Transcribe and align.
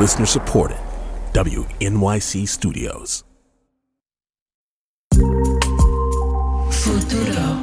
Listener 0.00 0.26
supported. 0.26 0.78
WNYC 1.34 2.46
Studios. 2.46 3.26
Futuro. 6.70 7.62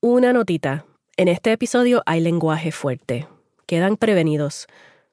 Una 0.00 0.32
notita. 0.32 0.86
En 1.18 1.28
este 1.28 1.52
episodio 1.52 2.02
hay 2.06 2.22
lenguaje 2.22 2.72
fuerte. 2.72 3.28
Quedan 3.66 3.98
prevenidos. 3.98 4.68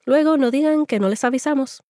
Luego 0.05 0.37
no 0.37 0.49
digan 0.49 0.85
que 0.85 1.01
no 1.01 1.09
les 1.09 1.25
avisamos. 1.25 1.83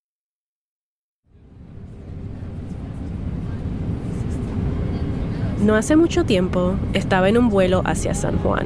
No 5.60 5.75
hace 5.75 5.96
mucho 5.96 6.24
tiempo 6.25 6.75
estaba 6.93 7.29
en 7.29 7.38
un 7.38 7.50
vuelo 7.50 7.83
hacia 7.86 8.15
San 8.15 8.39
Juan, 8.39 8.65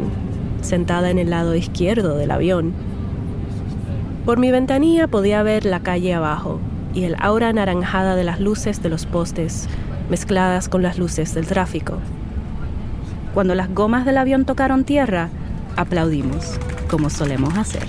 sentada 0.65 1.09
en 1.09 1.19
el 1.19 1.29
lado 1.29 1.55
izquierdo 1.55 2.17
del 2.17 2.31
avión. 2.31 2.73
Por 4.25 4.39
mi 4.39 4.51
ventanilla 4.51 5.07
podía 5.07 5.43
ver 5.43 5.65
la 5.65 5.81
calle 5.81 6.13
abajo 6.13 6.59
y 6.93 7.03
el 7.03 7.15
aura 7.19 7.49
anaranjada 7.49 8.15
de 8.15 8.23
las 8.23 8.39
luces 8.39 8.81
de 8.81 8.89
los 8.89 9.05
postes 9.05 9.67
mezcladas 10.09 10.69
con 10.69 10.81
las 10.81 10.97
luces 10.97 11.33
del 11.33 11.45
tráfico. 11.45 11.97
Cuando 13.33 13.53
las 13.53 13.73
gomas 13.73 14.05
del 14.05 14.17
avión 14.17 14.45
tocaron 14.45 14.83
tierra, 14.83 15.29
aplaudimos, 15.75 16.59
como 16.89 17.09
solemos 17.09 17.57
hacer. 17.57 17.83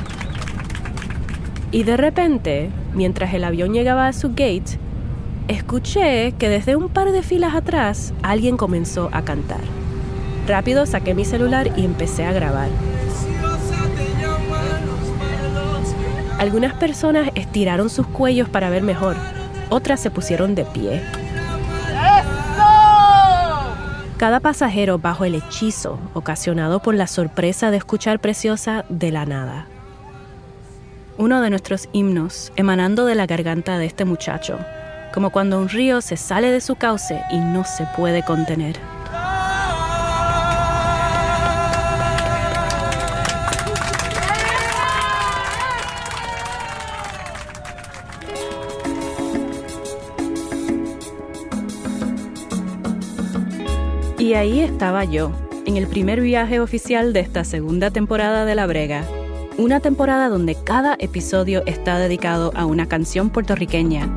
Y 1.73 1.85
de 1.85 1.97
repente, 1.97 2.71
mientras 2.95 3.33
el 3.35 3.45
avión 3.45 3.73
llegaba 3.73 4.09
a 4.09 4.13
su 4.13 4.31
gate, 4.31 4.79
escuché 5.49 6.33
que 6.33 6.49
desde 6.49 6.77
un 6.77 6.89
par 6.89 7.13
de 7.13 7.23
filas 7.23 7.55
atrás 7.55 8.13
alguien 8.23 8.57
comenzó 8.57 9.09
a 9.13 9.23
cantar. 9.23 9.61
Rápido 10.47 10.87
saqué 10.87 11.15
mi 11.15 11.25
celular 11.25 11.73
y 11.77 11.85
empecé 11.85 12.25
a 12.25 12.33
grabar. 12.33 12.69
Algunas 16.39 16.75
personas 16.75 17.31
estiraron 17.35 17.91
sus 17.91 18.07
cuellos 18.07 18.49
para 18.49 18.71
ver 18.71 18.83
mejor, 18.83 19.17
otras 19.71 20.01
se 20.01 20.11
pusieron 20.11 20.55
de 20.55 20.65
pie. 20.65 21.03
Cada 24.19 24.41
pasajero 24.41 24.99
bajo 24.99 25.25
el 25.25 25.35
hechizo 25.35 25.99
ocasionado 26.15 26.81
por 26.81 26.95
la 26.95 27.07
sorpresa 27.07 27.71
de 27.71 27.79
escuchar 27.79 28.21
Preciosa 28.21 28.85
de 28.89 29.13
la 29.13 29.27
nada. 29.27 29.67
Uno 31.19 31.41
de 31.41 31.51
nuestros 31.51 31.89
himnos 31.93 32.53
emanando 32.57 33.05
de 33.07 33.15
la 33.15 33.27
garganta 33.27 33.79
de 33.79 33.87
este 33.87 34.05
muchacho, 34.05 34.59
como 35.13 35.31
cuando 35.31 35.59
un 35.59 35.69
río 35.69 36.01
se 36.01 36.17
sale 36.17 36.51
de 36.51 36.61
su 36.61 36.77
cauce 36.77 37.21
y 37.31 37.39
no 37.39 37.65
se 37.65 37.87
puede 37.97 38.23
contener. 38.23 38.96
Ahí 54.37 54.61
estaba 54.61 55.05
yo, 55.05 55.33
en 55.65 55.77
el 55.77 55.87
primer 55.87 56.21
viaje 56.21 56.61
oficial 56.61 57.13
de 57.13 57.21
esta 57.21 57.45
segunda 57.45 57.91
temporada 57.91 58.45
de 58.45 58.55
La 58.55 58.67
Brega. 58.67 59.05
Una 59.57 59.81
temporada 59.81 60.29
donde 60.29 60.55
cada 60.55 60.97
episodio 60.99 61.63
está 61.67 61.99
dedicado 61.99 62.53
a 62.55 62.67
una 62.67 62.87
canción 62.87 63.31
puertorriqueña. 63.31 64.15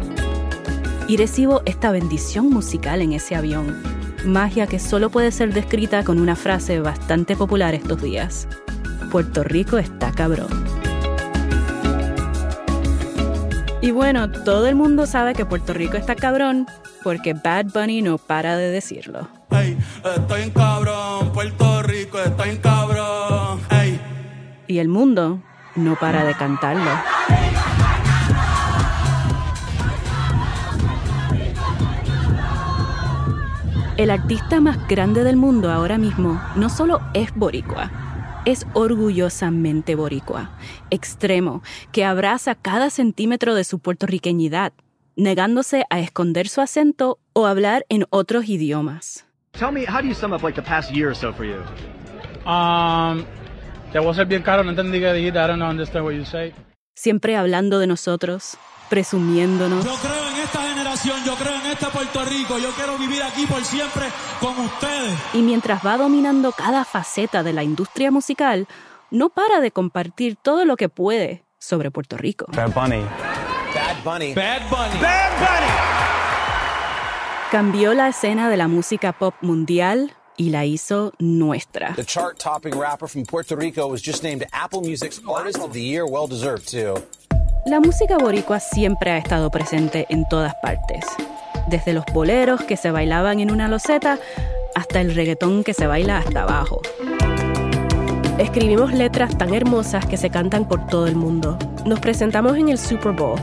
Y 1.08 1.18
recibo 1.18 1.62
esta 1.66 1.92
bendición 1.92 2.50
musical 2.50 3.02
en 3.02 3.14
ese 3.14 3.36
avión. 3.36 3.82
Magia 4.26 4.68
que 4.68 4.80
solo 4.80 5.10
puede 5.10 5.32
ser 5.32 5.54
descrita 5.54 6.04
con 6.04 6.20
una 6.20 6.36
frase 6.36 6.80
bastante 6.82 7.36
popular 7.36 7.74
estos 7.74 8.02
días. 8.02 8.48
Puerto 9.12 9.44
Rico 9.44 9.78
está 9.78 10.12
cabrón. 10.12 10.50
Y 13.82 13.92
bueno, 13.92 14.30
todo 14.30 14.68
el 14.68 14.76
mundo 14.76 15.06
sabe 15.06 15.34
que 15.34 15.46
Puerto 15.46 15.74
Rico 15.74 15.96
está 15.96 16.16
cabrón 16.16 16.68
porque 17.04 17.34
Bad 17.34 17.68
Bunny 17.74 18.02
no 18.02 18.18
para 18.18 18.58
de 18.58 18.70
decirlo. 18.70 19.28
Ey, 19.52 19.78
estoy 20.16 20.44
en 20.44 20.52
cabrón, 20.52 21.32
Puerto 21.34 21.84
Rico, 21.84 22.20
estoy 22.20 22.50
en 22.50 22.58
cabrón. 22.58 23.62
Ey. 23.72 24.00
Y 24.68 24.80
el 24.80 24.88
mundo 24.88 25.42
no 25.76 25.96
para 25.96 26.24
de 26.24 26.36
cantarlo. 26.36 26.92
El 34.00 34.12
artista 34.12 34.62
más 34.62 34.88
grande 34.88 35.26
del 35.26 35.36
mundo 35.36 35.70
ahora 35.72 35.98
mismo 35.98 36.42
no 36.56 36.70
solo 36.70 37.02
es 37.14 37.36
boricua, 37.36 37.92
es 38.46 38.66
orgullosamente 38.72 39.96
boricua, 39.96 40.52
extremo, 40.90 41.62
que 41.92 42.06
abraza 42.06 42.56
cada 42.56 42.92
centímetro 42.92 43.56
de 43.56 43.66
su 43.66 43.80
puertorriqueñidad, 43.80 44.72
negándose 45.20 45.86
a 45.90 46.00
esconder 46.00 46.48
su 46.48 46.62
acento 46.62 47.20
o 47.34 47.46
hablar 47.46 47.86
en 47.90 48.06
otros 48.10 48.48
idiomas. 48.48 49.26
Tell 49.52 49.72
me, 49.72 49.86
how 49.86 50.02
do 50.02 50.08
you 50.08 50.14
sum 50.14 50.32
up 50.34 50.42
like 50.42 50.60
the 50.60 50.66
past 50.66 50.92
year 50.92 51.10
or 51.10 51.16
so 51.16 51.34
for 51.34 51.46
you? 51.46 51.58
Um, 52.50 53.26
te 53.92 54.00
voy 54.00 54.12
a 54.12 54.14
ser 54.14 54.26
bien 54.26 54.42
caro, 54.42 54.64
no 54.64 54.70
entendí 54.72 55.00
qué 55.00 55.12
dijiste, 55.14 55.38
I 55.38 55.48
don't 55.48 55.62
understand 55.62 56.06
what 56.06 56.14
you 56.14 56.26
say. 56.26 56.54
Siempre 56.96 57.36
hablando 57.36 57.80
de 57.80 57.88
nosotros, 57.88 58.58
presumiéndonos. 58.90 59.84
Yo 59.84 59.96
creo 59.96 60.30
en 60.30 60.36
esta 60.38 60.62
generación, 60.62 61.18
yo 61.26 61.36
creo 61.36 61.56
en 61.56 61.66
este 61.72 61.86
Puerto 61.88 62.26
Rico, 62.26 62.58
yo 62.58 62.70
quiero 62.72 62.98
vivir 62.98 63.22
aquí 63.24 63.46
por 63.46 63.64
siempre 63.64 64.06
con 64.40 64.58
ustedes. 64.58 65.18
Y 65.34 65.42
mientras 65.42 65.86
va 65.86 65.98
dominando 65.98 66.52
cada 66.54 66.86
faceta 66.86 67.44
de 67.44 67.54
la 67.54 67.64
industria 67.64 68.12
musical, 68.12 68.68
no 69.12 69.30
para 69.30 69.60
de 69.60 69.72
compartir 69.72 70.38
todo 70.42 70.66
lo 70.66 70.78
que 70.78 70.88
puede 70.88 71.44
sobre 71.58 71.92
Puerto 71.92 72.16
Rico. 72.18 72.46
Bad 72.54 72.74
Bunny. 72.74 73.04
Bad 74.10 74.20
Bunny. 74.20 74.34
Bad 74.34 74.62
Bunny. 74.72 75.02
Bad 75.02 75.32
Bunny. 75.38 75.72
Cambió 77.52 77.94
la 77.94 78.08
escena 78.08 78.50
de 78.50 78.58
la 78.58 78.68
música 78.68 79.14
pop 79.14 79.36
mundial 79.42 80.16
y 80.36 80.50
la 80.50 80.66
hizo 80.66 81.14
nuestra. 81.20 81.94
The 81.96 82.06
chart 82.06 82.40
topping 82.40 82.74
rapper 82.74 83.08
from 83.08 83.24
Puerto 83.24 83.56
Rico 83.56 83.88
was 83.88 84.02
just 84.04 84.24
named 84.24 84.48
Apple 84.52 84.82
Music's 84.82 85.22
Artist 85.28 85.60
of 85.60 85.74
the 85.74 85.82
Year. 85.82 86.06
Well 86.06 86.28
deserved, 86.28 86.68
too. 86.68 86.96
La 87.68 87.80
música 87.80 88.18
boricua 88.18 88.60
siempre 88.60 89.12
ha 89.12 89.18
estado 89.20 89.52
presente 89.52 90.08
en 90.10 90.28
todas 90.28 90.56
partes, 90.56 91.06
desde 91.68 91.94
los 91.94 92.06
boleros 92.12 92.64
que 92.64 92.78
se 92.78 92.90
bailaban 92.90 93.40
en 93.40 93.52
una 93.52 93.68
loseta 93.68 94.18
hasta 94.74 95.02
el 95.02 95.14
reggaetón 95.14 95.64
que 95.64 95.76
se 95.76 95.86
baila 95.86 96.18
hasta 96.18 96.42
abajo. 96.44 96.82
Escribimos 98.40 98.92
letras 98.92 99.38
tan 99.38 99.54
hermosas 99.54 100.08
que 100.08 100.18
se 100.18 100.32
cantan 100.32 100.68
por 100.68 100.88
todo 100.88 101.06
el 101.06 101.16
mundo. 101.16 101.60
Nos 101.86 102.00
presentamos 102.00 102.58
en 102.58 102.70
el 102.70 102.80
Super 102.80 103.12
Bowl 103.12 103.40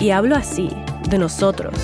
y 0.00 0.10
hablo 0.10 0.36
así, 0.36 0.70
de 1.08 1.18
nosotros. 1.18 1.74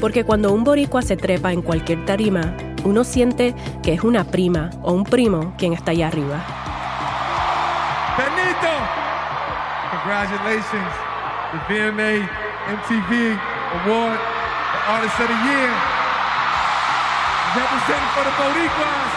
Porque 0.00 0.24
cuando 0.24 0.52
un 0.52 0.64
boricua 0.64 1.02
se 1.02 1.16
trepa 1.16 1.52
en 1.52 1.62
cualquier 1.62 2.04
tarima, 2.04 2.54
uno 2.84 3.04
siente 3.04 3.54
que 3.82 3.92
es 3.92 4.02
una 4.02 4.24
prima 4.24 4.70
o 4.82 4.92
un 4.92 5.04
primo 5.04 5.54
quien 5.58 5.72
está 5.72 5.92
allá 5.92 6.08
arriba. 6.08 6.44
Benito! 8.16 8.72
Congratulations, 9.90 10.92
the 11.52 11.74
VMA 11.74 12.28
MTV 12.66 13.38
Award, 13.84 14.18
the 14.18 14.92
Artist 14.92 15.20
of 15.20 15.28
the 15.28 15.34
Year. 15.44 15.70
Representing 17.54 18.10
for 18.14 18.24
the 18.24 18.32
Boricuas. 18.42 19.12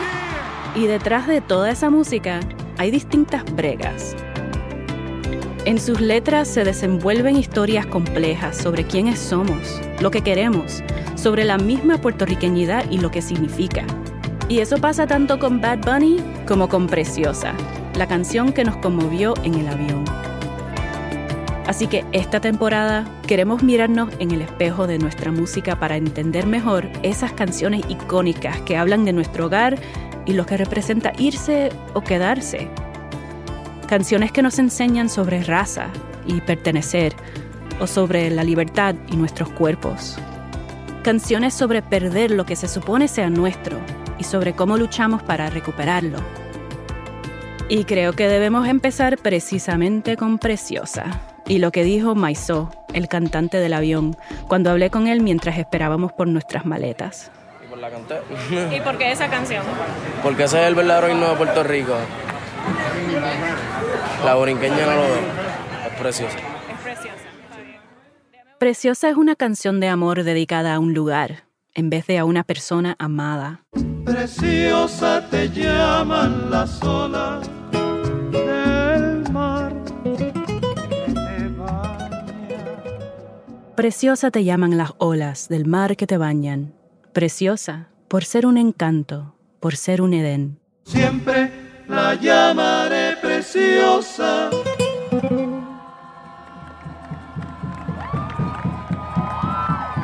Yeah! 0.00 0.82
Y 0.82 0.86
detrás 0.86 1.26
de 1.26 1.40
toda 1.40 1.70
esa 1.70 1.90
música 1.90 2.40
hay 2.78 2.90
distintas 2.90 3.44
bregas. 3.54 4.16
En 5.66 5.80
sus 5.80 5.98
letras 6.02 6.46
se 6.48 6.62
desenvuelven 6.62 7.38
historias 7.38 7.86
complejas 7.86 8.58
sobre 8.58 8.84
quiénes 8.84 9.18
somos, 9.18 9.80
lo 9.98 10.10
que 10.10 10.20
queremos, 10.20 10.82
sobre 11.14 11.44
la 11.44 11.56
misma 11.56 11.98
puertorriqueñidad 11.98 12.84
y 12.90 12.98
lo 12.98 13.10
que 13.10 13.22
significa. 13.22 13.86
Y 14.50 14.58
eso 14.58 14.76
pasa 14.76 15.06
tanto 15.06 15.38
con 15.38 15.62
Bad 15.62 15.78
Bunny 15.78 16.18
como 16.46 16.68
con 16.68 16.86
Preciosa, 16.86 17.54
la 17.96 18.06
canción 18.06 18.52
que 18.52 18.62
nos 18.62 18.76
conmovió 18.76 19.32
en 19.42 19.54
el 19.54 19.68
avión. 19.68 20.04
Así 21.66 21.86
que 21.86 22.04
esta 22.12 22.40
temporada 22.40 23.06
queremos 23.26 23.62
mirarnos 23.62 24.10
en 24.18 24.32
el 24.32 24.42
espejo 24.42 24.86
de 24.86 24.98
nuestra 24.98 25.32
música 25.32 25.80
para 25.80 25.96
entender 25.96 26.46
mejor 26.46 26.90
esas 27.02 27.32
canciones 27.32 27.80
icónicas 27.88 28.60
que 28.60 28.76
hablan 28.76 29.06
de 29.06 29.14
nuestro 29.14 29.46
hogar 29.46 29.78
y 30.26 30.34
lo 30.34 30.44
que 30.44 30.58
representa 30.58 31.14
irse 31.16 31.70
o 31.94 32.02
quedarse. 32.02 32.68
Canciones 33.94 34.32
que 34.32 34.42
nos 34.42 34.58
enseñan 34.58 35.08
sobre 35.08 35.44
raza 35.44 35.86
y 36.26 36.40
pertenecer, 36.40 37.14
o 37.78 37.86
sobre 37.86 38.28
la 38.28 38.42
libertad 38.42 38.96
y 39.06 39.14
nuestros 39.14 39.50
cuerpos. 39.50 40.18
Canciones 41.04 41.54
sobre 41.54 41.80
perder 41.80 42.32
lo 42.32 42.44
que 42.44 42.56
se 42.56 42.66
supone 42.66 43.06
sea 43.06 43.30
nuestro 43.30 43.78
y 44.18 44.24
sobre 44.24 44.52
cómo 44.52 44.76
luchamos 44.78 45.22
para 45.22 45.48
recuperarlo. 45.48 46.18
Y 47.68 47.84
creo 47.84 48.14
que 48.14 48.26
debemos 48.26 48.66
empezar 48.66 49.16
precisamente 49.16 50.16
con 50.16 50.40
Preciosa 50.40 51.20
y 51.46 51.58
lo 51.58 51.70
que 51.70 51.84
dijo 51.84 52.16
Maizó, 52.16 52.70
el 52.94 53.06
cantante 53.06 53.58
del 53.58 53.74
avión, 53.74 54.16
cuando 54.48 54.70
hablé 54.70 54.90
con 54.90 55.06
él 55.06 55.20
mientras 55.20 55.56
esperábamos 55.56 56.12
por 56.12 56.26
nuestras 56.26 56.66
maletas. 56.66 57.30
Y 57.64 57.68
por 57.68 57.78
la 57.78 57.90
canté. 57.90 58.16
¿Y 58.76 58.80
por 58.80 58.98
qué 58.98 59.12
esa 59.12 59.30
canción? 59.30 59.62
Porque 60.24 60.42
ese 60.42 60.62
es 60.62 60.66
el 60.66 60.74
verdadero 60.74 61.12
himno 61.12 61.28
de 61.28 61.36
Puerto 61.36 61.62
Rico. 61.62 61.94
La 64.24 64.34
borinqueña 64.34 64.86
no 64.86 64.96
lo 64.96 65.02
veo. 65.02 65.20
Es 65.86 65.98
preciosa. 65.98 66.38
Preciosa 68.58 69.08
es 69.10 69.16
una 69.16 69.36
canción 69.36 69.80
de 69.80 69.88
amor 69.88 70.24
dedicada 70.24 70.74
a 70.74 70.78
un 70.78 70.94
lugar, 70.94 71.44
en 71.74 71.90
vez 71.90 72.06
de 72.06 72.18
a 72.18 72.24
una 72.24 72.44
persona 72.44 72.96
amada. 72.98 73.60
Preciosa 74.04 75.28
te 75.28 75.50
llaman 75.50 76.50
las 76.50 76.82
olas 76.82 77.50
del 78.30 79.30
mar. 79.32 79.74
Preciosa 83.76 84.30
te 84.30 84.44
llaman 84.44 84.76
las 84.76 84.92
olas 84.98 85.48
del 85.48 85.66
mar 85.66 85.96
que 85.96 86.06
te 86.06 86.16
bañan. 86.16 86.74
Preciosa 87.12 87.88
por 88.08 88.24
ser 88.24 88.46
un 88.46 88.56
encanto, 88.56 89.34
por 89.60 89.76
ser 89.76 90.00
un 90.00 90.14
Edén. 90.14 90.60
Siempre 90.84 91.63
la 91.88 92.14
llamaré 92.14 93.16
preciosa. 93.20 94.50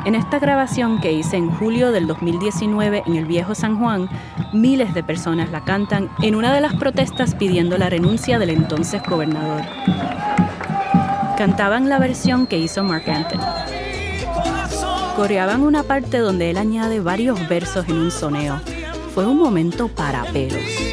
En 0.03 0.15
esta 0.15 0.39
grabación 0.39 0.99
que 0.99 1.11
hice 1.11 1.37
en 1.37 1.51
julio 1.51 1.91
del 1.91 2.07
2019 2.07 3.03
en 3.05 3.15
el 3.15 3.25
Viejo 3.25 3.53
San 3.53 3.77
Juan, 3.79 4.09
miles 4.51 4.93
de 4.93 5.03
personas 5.03 5.51
la 5.51 5.63
cantan 5.63 6.09
en 6.21 6.35
una 6.35 6.53
de 6.53 6.61
las 6.61 6.73
protestas 6.75 7.35
pidiendo 7.35 7.77
la 7.77 7.89
renuncia 7.89 8.39
del 8.39 8.49
entonces 8.49 9.01
gobernador. 9.07 9.61
Cantaban 11.37 11.87
la 11.87 11.99
versión 11.99 12.47
que 12.47 12.57
hizo 12.57 12.83
Mark 12.83 13.09
Anthony. 13.09 13.45
Coreaban 15.15 15.61
una 15.61 15.83
parte 15.83 16.17
donde 16.17 16.49
él 16.49 16.57
añade 16.57 16.99
varios 16.99 17.47
versos 17.47 17.87
en 17.87 17.97
un 17.97 18.11
soneo. 18.11 18.59
Fue 19.13 19.25
un 19.25 19.37
momento 19.37 19.87
para 19.87 20.23
pelos. 20.25 20.91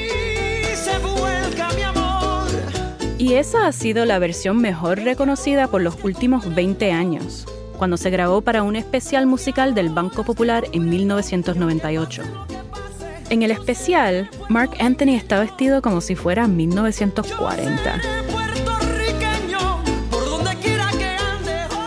Y 3.29 3.35
esa 3.35 3.67
ha 3.67 3.73
sido 3.73 4.07
la 4.07 4.19
versión 4.19 4.57
mejor 4.57 5.01
reconocida 5.01 5.67
por 5.69 5.83
los 5.83 6.03
últimos 6.03 6.55
20 6.55 6.93
años 6.93 7.45
cuando 7.77 7.99
se 7.99 8.09
grabó 8.09 8.41
para 8.41 8.63
un 8.63 8.75
especial 8.75 9.27
musical 9.27 9.75
del 9.75 9.91
Banco 9.91 10.25
Popular 10.25 10.65
en 10.73 10.89
1998. 10.89 12.23
En 13.29 13.43
el 13.43 13.51
especial, 13.51 14.31
Mark 14.49 14.71
Anthony 14.81 15.15
está 15.15 15.41
vestido 15.41 15.83
como 15.83 16.01
si 16.01 16.15
fuera 16.15 16.49
1940. 16.49 18.01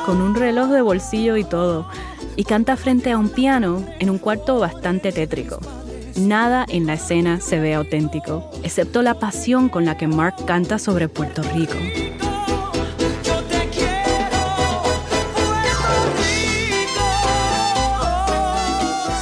Con 0.05 0.21
un 0.21 0.35
reloj 0.35 0.69
de 0.69 0.81
bolsillo 0.81 1.37
y 1.37 1.43
todo, 1.43 1.87
y 2.35 2.43
canta 2.43 2.77
frente 2.77 3.09
a 3.09 3.17
un 3.17 3.29
piano 3.29 3.83
en 3.97 4.11
un 4.11 4.19
cuarto 4.19 4.59
bastante 4.59 5.11
tétrico. 5.11 5.59
Nada 6.17 6.65
en 6.67 6.85
la 6.85 6.93
escena 6.93 7.39
se 7.39 7.59
ve 7.59 7.73
auténtico, 7.73 8.49
excepto 8.63 9.01
la 9.01 9.15
pasión 9.15 9.69
con 9.69 9.85
la 9.85 9.97
que 9.97 10.07
Mark 10.07 10.35
canta 10.45 10.77
sobre 10.77 11.07
Puerto 11.07 11.41
Rico. 11.53 11.75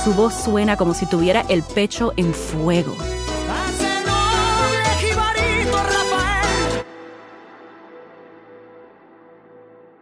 Su 0.04 0.14
voz 0.14 0.34
suena 0.34 0.76
como 0.78 0.94
si 0.94 1.06
tuviera 1.06 1.46
el 1.50 1.62
pecho 1.62 2.14
en 2.18 2.34
fuego. 2.34 2.96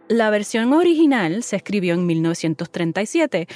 La 0.08 0.30
versión 0.30 0.72
original 0.72 1.42
se 1.42 1.56
escribió 1.56 1.92
en 1.92 2.06
1937, 2.06 3.46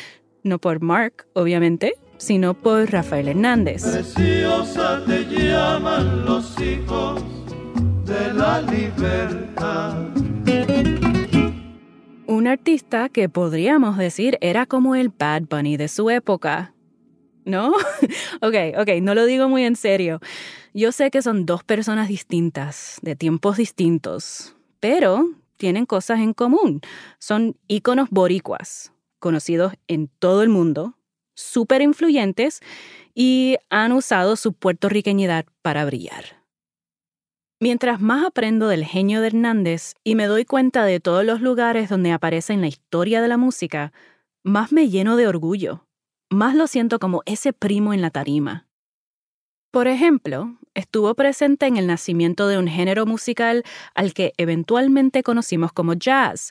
no 0.43 0.59
por 0.59 0.83
Mark, 0.83 1.27
obviamente, 1.33 1.95
sino 2.23 2.55
por 2.55 2.89
Rafael 2.89 3.27
Hernández. 3.27 3.83
Preciosa 3.83 5.03
te 5.05 5.25
llaman 5.25 6.25
los 6.25 6.57
hijos 6.61 7.21
de 8.05 8.33
la 8.33 8.63
libertad. 8.63 9.97
Un 12.29 12.47
artista 12.47 13.09
que 13.09 13.29
podríamos 13.29 13.99
decir 13.99 14.39
era 14.41 14.67
como 14.67 14.95
el 14.95 15.09
Bad 15.09 15.43
Bunny 15.51 15.77
de 15.77 15.89
su 15.89 16.11
época. 16.11 16.75
¿No? 17.45 17.71
ok, 18.41 18.55
ok, 18.79 18.89
no 19.03 19.17
lo 19.17 19.27
digo 19.27 19.49
muy 19.49 19.65
en 19.65 19.75
serio. 19.75 20.21
Yo 20.73 20.93
sé 20.93 21.11
que 21.11 21.23
son 21.23 21.45
dos 21.45 21.65
personas 21.65 22.07
distintas, 22.07 23.01
de 23.03 23.17
tiempos 23.17 23.57
distintos, 23.57 24.55
pero 24.79 25.29
tienen 25.57 25.87
cosas 25.87 26.21
en 26.21 26.35
común. 26.35 26.83
Son 27.19 27.57
íconos 27.67 28.11
boricuas, 28.11 28.93
conocidos 29.19 29.73
en 29.89 30.07
todo 30.07 30.45
el 30.45 30.51
mundo, 30.51 30.95
súper 31.35 31.83
influyentes 31.83 32.61
y 33.15 33.57
han 33.71 33.93
usado 33.93 34.37
su 34.37 34.53
puertorriqueñidad 34.53 35.47
para 35.63 35.85
brillar. 35.85 36.43
Mientras 37.61 38.01
más 38.01 38.27
aprendo 38.27 38.67
del 38.67 38.85
genio 38.85 39.21
de 39.21 39.29
Hernández 39.29 39.95
y 40.03 40.17
me 40.17 40.27
doy 40.27 40.45
cuenta 40.45 40.85
de 40.85 40.99
todos 40.99 41.25
los 41.25 41.41
lugares 41.41 41.89
donde 41.89 42.11
aparece 42.11 42.53
en 42.53 42.61
la 42.61 42.67
historia 42.67 43.23
de 43.23 43.29
la 43.29 43.37
música, 43.37 43.93
más 44.43 44.73
me 44.73 44.89
lleno 44.89 45.17
de 45.17 45.29
orgullo, 45.29 45.87
más 46.29 46.57
lo 46.57 46.67
siento 46.67 46.99
como 46.99 47.23
ese 47.25 47.53
primo 47.53 47.95
en 47.95 48.03
la 48.03 48.11
tarima. 48.11 48.67
Por 49.71 49.87
ejemplo, 49.87 50.59
estuvo 50.75 51.15
presente 51.15 51.67
en 51.67 51.77
el 51.77 51.87
nacimiento 51.87 52.49
de 52.49 52.59
un 52.59 52.67
género 52.67 53.07
musical 53.07 53.63
al 53.95 54.13
que 54.13 54.33
eventualmente 54.37 55.23
conocimos 55.23 55.73
como 55.73 55.95
jazz. 55.95 56.51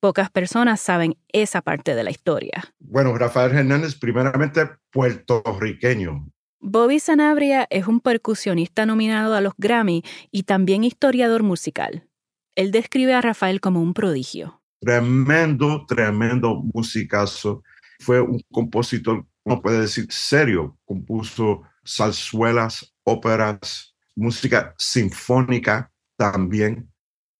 Pocas 0.00 0.30
personas 0.30 0.80
saben 0.80 1.16
esa 1.32 1.60
parte 1.60 1.94
de 1.94 2.04
la 2.04 2.10
historia. 2.10 2.72
Bueno, 2.78 3.16
Rafael 3.16 3.52
Hernández, 3.52 3.96
primeramente 3.96 4.68
puertorriqueño, 4.90 6.30
Bobby 6.60 6.98
Sanabria 6.98 7.68
es 7.70 7.86
un 7.86 8.00
percusionista 8.00 8.84
nominado 8.84 9.34
a 9.34 9.40
los 9.40 9.52
Grammy 9.58 10.02
y 10.32 10.42
también 10.42 10.82
historiador 10.82 11.44
musical. 11.44 12.08
Él 12.56 12.72
describe 12.72 13.14
a 13.14 13.20
Rafael 13.20 13.60
como 13.60 13.80
un 13.80 13.94
prodigio. 13.94 14.60
Tremendo, 14.80 15.86
tremendo 15.86 16.56
musicazo. 16.74 17.62
Fue 18.00 18.20
un 18.20 18.40
compositor, 18.50 19.24
no 19.44 19.62
puede 19.62 19.82
decir 19.82 20.06
serio. 20.10 20.76
Compuso 20.84 21.62
zarzuelas, 21.86 22.92
óperas, 23.04 23.94
música 24.16 24.74
sinfónica 24.78 25.92
también. 26.16 26.90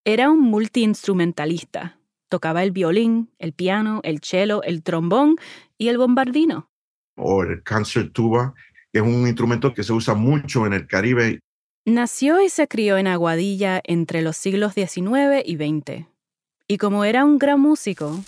Era 0.04 0.30
un 0.30 0.40
multiinstrumentalista. 0.40 1.97
Tocaba 2.28 2.62
el 2.62 2.72
violín, 2.72 3.30
el 3.38 3.52
piano, 3.52 4.00
el 4.04 4.20
cello, 4.22 4.62
el 4.62 4.82
trombón 4.82 5.36
y 5.78 5.88
el 5.88 5.98
bombardino. 5.98 6.70
O 7.16 7.42
el 7.42 7.62
concert 7.64 8.12
tuba 8.12 8.54
que 8.92 9.00
es 9.00 9.04
un 9.04 9.26
instrumento 9.26 9.74
que 9.74 9.82
se 9.82 9.92
usa 9.92 10.14
mucho 10.14 10.66
en 10.66 10.72
el 10.72 10.86
Caribe. 10.86 11.40
Nació 11.84 12.40
y 12.40 12.48
se 12.48 12.68
crió 12.68 12.98
en 12.98 13.06
Aguadilla 13.06 13.80
entre 13.84 14.22
los 14.22 14.36
siglos 14.36 14.74
XIX 14.74 15.42
y 15.44 15.56
XX. 15.56 16.06
Y 16.66 16.78
como 16.78 17.04
era 17.04 17.24
un 17.24 17.38
gran 17.38 17.60
músico, 17.60 18.20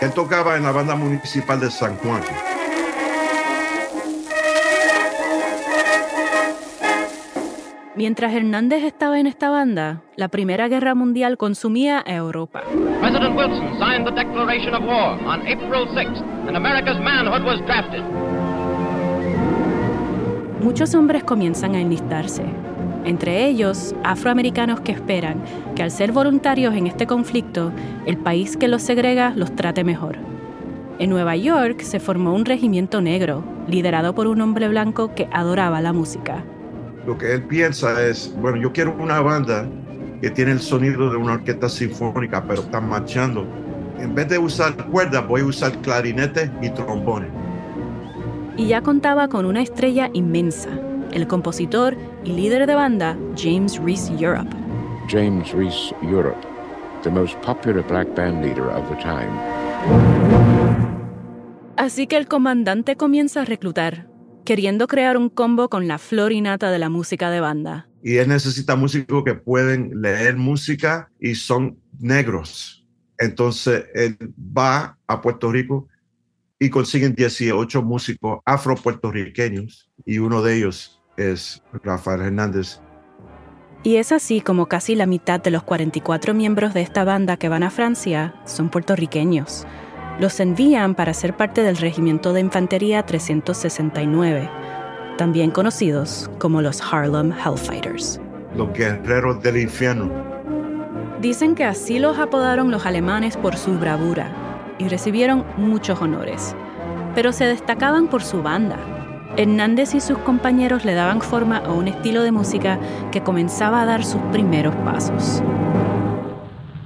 él 0.00 0.12
tocaba 0.12 0.56
en 0.56 0.62
la 0.62 0.72
banda 0.72 0.94
municipal 0.94 1.58
de 1.58 1.70
San 1.70 1.96
Juan. 1.96 2.22
Mientras 7.96 8.34
Hernández 8.34 8.82
estaba 8.82 9.20
en 9.20 9.28
esta 9.28 9.50
banda, 9.50 10.02
la 10.16 10.26
Primera 10.26 10.66
Guerra 10.66 10.96
Mundial 10.96 11.36
consumía 11.36 12.02
a 12.04 12.14
Europa. 12.16 12.62
President 13.00 13.36
Wilson 13.36 13.78
signed 13.78 14.04
the 14.04 14.10
declaration 14.10 14.74
of 14.74 14.82
war 14.82 15.16
on 15.24 15.46
April 15.46 15.86
6th, 15.94 16.20
and 16.48 16.56
America's 16.56 16.98
manhood 16.98 17.44
was 17.44 17.60
drafted. 17.66 18.02
Muchos 20.60 20.92
hombres 20.96 21.22
comienzan 21.22 21.76
a 21.76 21.80
enlistarse, 21.80 22.42
entre 23.04 23.46
ellos 23.46 23.94
afroamericanos 24.02 24.80
que 24.80 24.90
esperan 24.90 25.40
que 25.76 25.84
al 25.84 25.92
ser 25.92 26.10
voluntarios 26.10 26.74
en 26.74 26.88
este 26.88 27.06
conflicto, 27.06 27.70
el 28.06 28.16
país 28.16 28.56
que 28.56 28.66
los 28.66 28.82
segrega 28.82 29.34
los 29.36 29.54
trate 29.54 29.84
mejor. 29.84 30.16
En 30.98 31.10
Nueva 31.10 31.36
York 31.36 31.80
se 31.82 32.00
formó 32.00 32.34
un 32.34 32.44
regimiento 32.44 33.00
negro, 33.00 33.44
liderado 33.68 34.16
por 34.16 34.26
un 34.26 34.40
hombre 34.40 34.66
blanco 34.66 35.14
que 35.14 35.28
adoraba 35.30 35.80
la 35.80 35.92
música 35.92 36.44
lo 37.06 37.18
que 37.18 37.32
él 37.32 37.42
piensa 37.42 38.02
es, 38.06 38.34
bueno, 38.40 38.56
yo 38.56 38.72
quiero 38.72 38.94
una 38.98 39.20
banda 39.20 39.66
que 40.20 40.30
tiene 40.30 40.52
el 40.52 40.60
sonido 40.60 41.10
de 41.10 41.16
una 41.16 41.34
orquesta 41.34 41.68
sinfónica, 41.68 42.42
pero 42.46 42.62
están 42.62 42.88
marchando. 42.88 43.46
En 43.98 44.14
vez 44.14 44.28
de 44.28 44.38
usar 44.38 44.74
cuerdas, 44.86 45.26
voy 45.28 45.42
a 45.42 45.44
usar 45.44 45.72
clarinete 45.82 46.50
y 46.62 46.70
trombones. 46.70 47.30
Y 48.56 48.68
ya 48.68 48.80
contaba 48.80 49.28
con 49.28 49.44
una 49.44 49.62
estrella 49.62 50.08
inmensa, 50.12 50.70
el 51.12 51.26
compositor 51.26 51.96
y 52.24 52.32
líder 52.32 52.66
de 52.66 52.74
banda 52.74 53.16
James 53.36 53.78
Reese 53.78 54.12
Europe. 54.18 54.50
James 55.08 55.52
Reese 55.52 55.94
Europe, 56.02 56.40
the 57.02 57.10
most 57.10 57.36
popular 57.42 57.84
black 57.86 58.08
band 58.14 58.42
leader 58.42 58.68
of 58.68 58.88
the 58.88 58.96
time. 59.02 59.30
Así 61.76 62.06
que 62.06 62.16
el 62.16 62.28
comandante 62.28 62.96
comienza 62.96 63.42
a 63.42 63.44
reclutar 63.44 64.13
queriendo 64.44 64.86
crear 64.86 65.16
un 65.16 65.28
combo 65.28 65.68
con 65.68 65.88
la 65.88 65.98
florinata 65.98 66.70
de 66.70 66.78
la 66.78 66.88
música 66.88 67.30
de 67.30 67.40
banda. 67.40 67.88
Y 68.02 68.16
él 68.16 68.28
necesita 68.28 68.76
músicos 68.76 69.24
que 69.24 69.34
pueden 69.34 70.02
leer 70.02 70.36
música 70.36 71.10
y 71.18 71.34
son 71.34 71.78
negros. 71.98 72.86
Entonces 73.18 73.84
él 73.94 74.16
va 74.36 74.98
a 75.06 75.22
Puerto 75.22 75.50
Rico 75.50 75.88
y 76.58 76.70
consiguen 76.70 77.14
18 77.14 77.82
músicos 77.82 78.40
afro-puertorriqueños 78.44 79.90
y 80.04 80.18
uno 80.18 80.42
de 80.42 80.56
ellos 80.56 81.00
es 81.16 81.62
Rafael 81.82 82.22
Hernández. 82.22 82.80
Y 83.82 83.96
es 83.96 84.12
así 84.12 84.40
como 84.40 84.66
casi 84.66 84.94
la 84.94 85.06
mitad 85.06 85.40
de 85.40 85.50
los 85.50 85.62
44 85.62 86.32
miembros 86.32 86.72
de 86.72 86.80
esta 86.80 87.04
banda 87.04 87.36
que 87.36 87.50
van 87.50 87.62
a 87.62 87.70
Francia 87.70 88.34
son 88.46 88.70
puertorriqueños. 88.70 89.66
Los 90.20 90.38
envían 90.38 90.94
para 90.94 91.12
ser 91.12 91.36
parte 91.36 91.62
del 91.62 91.76
Regimiento 91.76 92.32
de 92.32 92.40
Infantería 92.40 93.04
369, 93.04 94.48
también 95.18 95.50
conocidos 95.50 96.30
como 96.38 96.62
los 96.62 96.80
Harlem 96.80 97.32
Hellfighters. 97.32 98.20
Los 98.56 98.72
guerreros 98.72 99.42
del 99.42 99.56
infierno. 99.56 100.12
Dicen 101.20 101.56
que 101.56 101.64
así 101.64 101.98
los 101.98 102.16
apodaron 102.18 102.70
los 102.70 102.86
alemanes 102.86 103.36
por 103.36 103.56
su 103.56 103.76
bravura 103.76 104.30
y 104.78 104.86
recibieron 104.86 105.44
muchos 105.56 106.00
honores, 106.00 106.54
pero 107.16 107.32
se 107.32 107.46
destacaban 107.46 108.06
por 108.06 108.22
su 108.22 108.40
banda. 108.40 108.76
Hernández 109.36 109.96
y 109.96 110.00
sus 110.00 110.18
compañeros 110.18 110.84
le 110.84 110.94
daban 110.94 111.22
forma 111.22 111.58
a 111.58 111.72
un 111.72 111.88
estilo 111.88 112.22
de 112.22 112.30
música 112.30 112.78
que 113.10 113.24
comenzaba 113.24 113.82
a 113.82 113.86
dar 113.86 114.04
sus 114.04 114.20
primeros 114.30 114.76
pasos. 114.76 115.42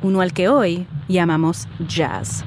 Uno 0.00 0.23
al 0.23 0.32
que 0.32 0.49
hoy 0.49 0.87
llamamos 1.08 1.68
jazz. 1.87 2.42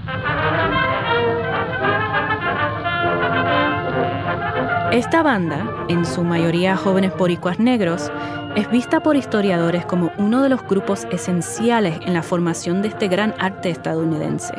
Esta 4.91 5.24
banda, 5.24 5.86
en 5.88 6.05
su 6.05 6.21
mayoría 6.21 6.75
jóvenes 6.75 7.15
boricuas 7.17 7.60
negros, 7.60 8.12
es 8.57 8.69
vista 8.69 9.01
por 9.01 9.15
historiadores 9.15 9.86
como 9.86 10.12
uno 10.17 10.43
de 10.43 10.50
los 10.50 10.62
grupos 10.67 11.07
esenciales 11.12 11.98
en 12.05 12.13
la 12.13 12.21
formación 12.21 12.81
de 12.81 12.89
este 12.89 13.07
gran 13.07 13.33
arte 13.39 13.69
estadounidense. 13.69 14.53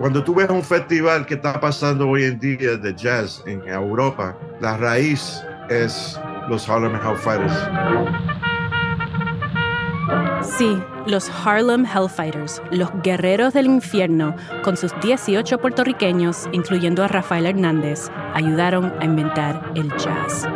Cuando 0.00 0.24
tú 0.24 0.34
ves 0.34 0.50
un 0.50 0.64
festival 0.64 1.24
que 1.24 1.34
está 1.34 1.60
pasando 1.60 2.08
hoy 2.08 2.24
en 2.24 2.40
día 2.40 2.76
de 2.76 2.94
jazz 2.96 3.44
en 3.46 3.62
Europa, 3.68 4.36
la 4.60 4.76
raíz 4.76 5.40
es 5.70 6.20
los 6.48 6.68
Harlem 6.68 6.96
Hellfighters. 6.96 7.54
Sí, 10.42 10.82
los 11.06 11.30
Harlem 11.30 11.86
Hellfighters, 11.86 12.60
los 12.70 12.90
guerreros 13.02 13.54
del 13.54 13.66
infierno, 13.66 14.34
con 14.62 14.76
sus 14.76 14.92
18 15.00 15.58
puertorriqueños, 15.58 16.48
incluyendo 16.52 17.04
a 17.04 17.08
Rafael 17.08 17.46
Hernández, 17.46 18.10
ayudaron 18.34 18.92
a 19.00 19.04
inventar 19.04 19.72
el 19.74 19.88
jazz. 19.96 20.46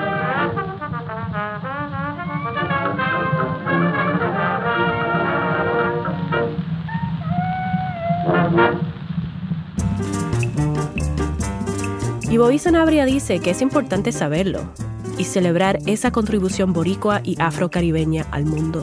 Y 12.29 12.37
Bobby 12.37 12.61
dice 13.07 13.41
que 13.41 13.51
es 13.51 13.61
importante 13.61 14.13
saberlo 14.13 14.73
y 15.19 15.25
celebrar 15.25 15.81
esa 15.87 16.13
contribución 16.13 16.73
boricua 16.73 17.21
y 17.25 17.37
afrocaribeña 17.41 18.27
al 18.31 18.47
mundo. 18.47 18.83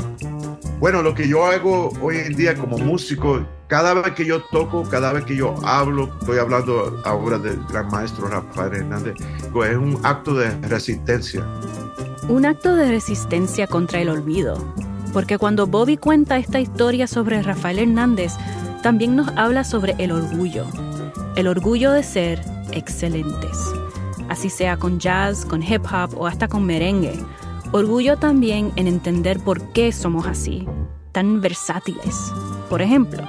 Bueno, 0.80 1.02
lo 1.02 1.16
que 1.16 1.28
yo 1.28 1.44
hago 1.44 1.92
hoy 2.04 2.18
en 2.18 2.36
día 2.36 2.56
como 2.56 2.78
músico, 2.78 3.44
cada 3.66 3.96
vez 3.96 4.14
que 4.14 4.26
yo 4.26 4.44
toco, 4.44 4.84
cada 4.84 5.12
vez 5.12 5.26
que 5.26 5.36
yo 5.36 5.56
hablo, 5.66 6.08
estoy 6.20 6.38
hablando 6.38 7.02
ahora 7.04 7.40
del 7.40 7.60
gran 7.66 7.88
maestro 7.88 8.28
Rafael 8.28 8.76
Hernández, 8.76 9.16
pues 9.52 9.72
es 9.72 9.78
un 9.78 10.00
acto 10.04 10.36
de 10.36 10.52
resistencia. 10.68 11.44
Un 12.30 12.46
acto 12.46 12.76
de 12.76 12.92
resistencia 12.92 13.66
contra 13.66 14.02
el 14.02 14.10
olvido, 14.10 14.56
porque 15.14 15.40
cuando 15.40 15.66
Bobby 15.66 15.98
cuenta 15.98 16.38
esta 16.38 16.60
historia 16.60 17.08
sobre 17.08 17.42
Rafael 17.42 17.80
Hernández, 17.80 18.34
también 18.84 19.16
nos 19.16 19.30
habla 19.30 19.64
sobre 19.64 19.96
el 19.98 20.12
orgullo, 20.12 20.68
el 21.36 21.48
orgullo 21.48 21.92
de 21.92 22.04
ser 22.04 22.40
excelentes, 22.72 23.58
así 24.30 24.52
sea 24.52 24.78
con 24.78 25.00
jazz, 25.00 25.44
con 25.44 25.64
hip 25.64 25.82
hop 25.92 26.16
o 26.20 26.28
hasta 26.28 26.48
con 26.48 26.68
merengue 26.68 27.20
Orgullo 27.72 28.18
también 28.18 28.72
en 28.78 28.88
entender 28.88 29.40
por 29.40 29.62
qué 29.74 29.92
somos 29.92 30.26
así, 30.26 30.66
tan 31.12 31.42
versátiles. 31.42 32.32
Por 32.70 32.82
ejemplo, 32.82 33.24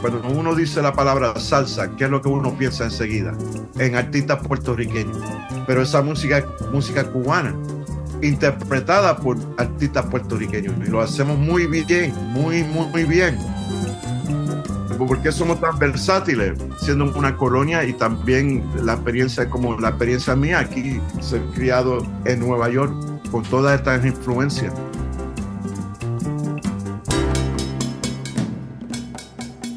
cuando 0.00 0.28
uno 0.28 0.54
dice 0.54 0.82
la 0.82 0.92
palabra 0.92 1.38
salsa, 1.38 1.94
¿qué 1.96 2.04
es 2.04 2.10
lo 2.10 2.20
que 2.20 2.28
uno 2.28 2.52
piensa 2.58 2.84
enseguida? 2.84 3.32
En 3.78 3.94
artistas 3.94 4.46
puertorriqueños. 4.46 5.16
Pero 5.66 5.82
esa 5.82 6.02
música 6.02 6.44
música 6.72 7.04
cubana, 7.04 7.54
interpretada 8.20 9.16
por 9.16 9.38
artistas 9.56 10.04
puertorriqueños. 10.06 10.74
Y 10.84 10.90
lo 10.90 11.00
hacemos 11.00 11.38
muy 11.38 11.66
bien, 11.66 12.12
muy, 12.32 12.64
muy, 12.64 12.86
muy 12.88 13.04
bien. 13.04 13.38
¿Por 14.98 15.22
qué 15.22 15.32
somos 15.32 15.60
tan 15.60 15.78
versátiles? 15.78 16.58
Siendo 16.80 17.12
una 17.16 17.36
colonia 17.36 17.84
y 17.84 17.92
también 17.92 18.64
la 18.82 18.94
experiencia 18.94 19.48
como 19.48 19.78
la 19.78 19.90
experiencia 19.90 20.34
mía 20.34 20.58
aquí, 20.58 21.00
ser 21.20 21.40
criado 21.54 22.04
en 22.24 22.40
Nueva 22.40 22.68
York 22.68 23.13
con 23.34 23.42
todas 23.42 23.74
estas 23.80 24.06
influencias. 24.06 24.72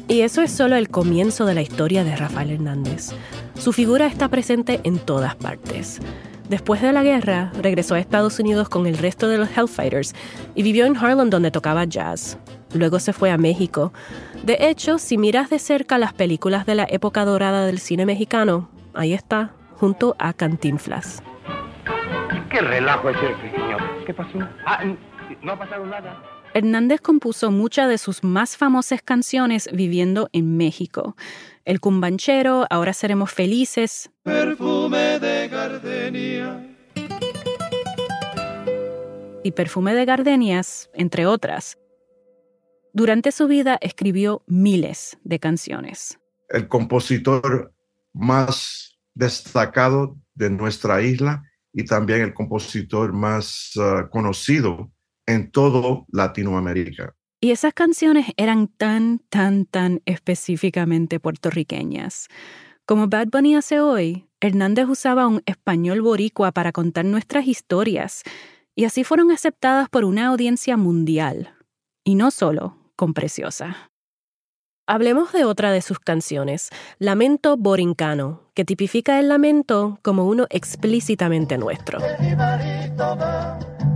Y 0.06 0.20
eso 0.20 0.42
es 0.42 0.52
solo 0.52 0.76
el 0.76 0.88
comienzo 0.88 1.44
de 1.44 1.54
la 1.54 1.62
historia 1.62 2.04
de 2.04 2.14
Rafael 2.14 2.52
Hernández. 2.52 3.08
Su 3.56 3.72
figura 3.72 4.06
está 4.06 4.28
presente 4.28 4.78
en 4.84 5.00
todas 5.00 5.34
partes. 5.34 5.98
Después 6.48 6.82
de 6.82 6.92
la 6.92 7.02
guerra, 7.02 7.50
regresó 7.60 7.96
a 7.96 7.98
Estados 7.98 8.38
Unidos 8.38 8.68
con 8.68 8.86
el 8.86 8.96
resto 8.96 9.26
de 9.26 9.38
los 9.38 9.48
Hellfighters 9.48 10.14
y 10.54 10.62
vivió 10.62 10.86
en 10.86 10.96
Harlem 10.96 11.28
donde 11.28 11.50
tocaba 11.50 11.84
jazz. 11.84 12.38
Luego 12.74 13.00
se 13.00 13.12
fue 13.12 13.32
a 13.32 13.38
México. 13.38 13.92
De 14.44 14.56
hecho, 14.60 14.98
si 14.98 15.18
miras 15.18 15.50
de 15.50 15.58
cerca 15.58 15.98
las 15.98 16.12
películas 16.12 16.64
de 16.64 16.76
la 16.76 16.86
época 16.88 17.24
dorada 17.24 17.66
del 17.66 17.80
cine 17.80 18.06
mexicano, 18.06 18.68
ahí 18.94 19.14
está, 19.14 19.50
junto 19.80 20.14
a 20.20 20.32
Cantinflas. 20.32 21.24
¿Qué 22.50 22.60
relajo 22.62 23.10
es 23.10 23.16
ese, 23.16 23.50
señor? 23.50 24.04
¿Qué 24.06 24.14
pasó? 24.14 24.38
Ah, 24.64 24.82
no 25.42 25.52
ha 25.52 25.58
pasado 25.58 25.84
nada. 25.84 26.22
Hernández 26.54 27.00
compuso 27.02 27.50
muchas 27.50 27.90
de 27.90 27.98
sus 27.98 28.24
más 28.24 28.56
famosas 28.56 29.02
canciones 29.02 29.68
viviendo 29.72 30.30
en 30.32 30.56
México. 30.56 31.14
El 31.66 31.80
cumbanchero, 31.80 32.66
Ahora 32.70 32.94
seremos 32.94 33.32
felices. 33.32 34.10
Perfume 34.22 35.18
de 35.18 35.48
gardenia. 35.48 36.74
Y 39.44 39.52
Perfume 39.52 39.94
de 39.94 40.04
gardenias, 40.06 40.90
entre 40.94 41.26
otras. 41.26 41.78
Durante 42.94 43.30
su 43.30 43.46
vida 43.46 43.78
escribió 43.82 44.42
miles 44.46 45.18
de 45.22 45.38
canciones. 45.38 46.18
El 46.48 46.66
compositor 46.66 47.74
más 48.14 48.98
destacado 49.14 50.16
de 50.34 50.48
nuestra 50.48 51.02
isla 51.02 51.42
y 51.78 51.84
también 51.84 52.22
el 52.22 52.34
compositor 52.34 53.12
más 53.12 53.70
ah, 53.78 54.08
conocido 54.10 54.90
en 55.26 55.52
todo 55.52 56.06
Latinoamérica. 56.10 57.14
Y 57.40 57.52
esas 57.52 57.72
canciones 57.72 58.26
eran 58.36 58.66
tan, 58.66 59.20
tan, 59.30 59.64
tan 59.64 60.02
específicamente 60.04 61.20
puertorriqueñas. 61.20 62.26
Como 62.84 63.06
Bad 63.06 63.28
Bunny 63.28 63.54
hace 63.54 63.78
hoy, 63.78 64.26
Hernández 64.40 64.88
usaba 64.88 65.28
un 65.28 65.40
español 65.46 66.02
boricua 66.02 66.50
para 66.50 66.72
contar 66.72 67.04
nuestras 67.04 67.46
historias, 67.46 68.24
y 68.74 68.84
así 68.84 69.04
fueron 69.04 69.30
aceptadas 69.30 69.88
por 69.88 70.04
una 70.04 70.26
audiencia 70.26 70.76
mundial, 70.76 71.54
y 72.02 72.16
no 72.16 72.32
solo 72.32 72.76
con 72.96 73.14
Preciosa. 73.14 73.92
Hablemos 74.90 75.32
de 75.32 75.44
otra 75.44 75.70
de 75.70 75.82
sus 75.82 75.98
canciones, 75.98 76.70
Lamento 76.98 77.58
Borincano, 77.58 78.44
que 78.54 78.64
tipifica 78.64 79.20
el 79.20 79.28
lamento 79.28 79.98
como 80.00 80.24
uno 80.24 80.46
explícitamente 80.48 81.58
nuestro. 81.58 81.98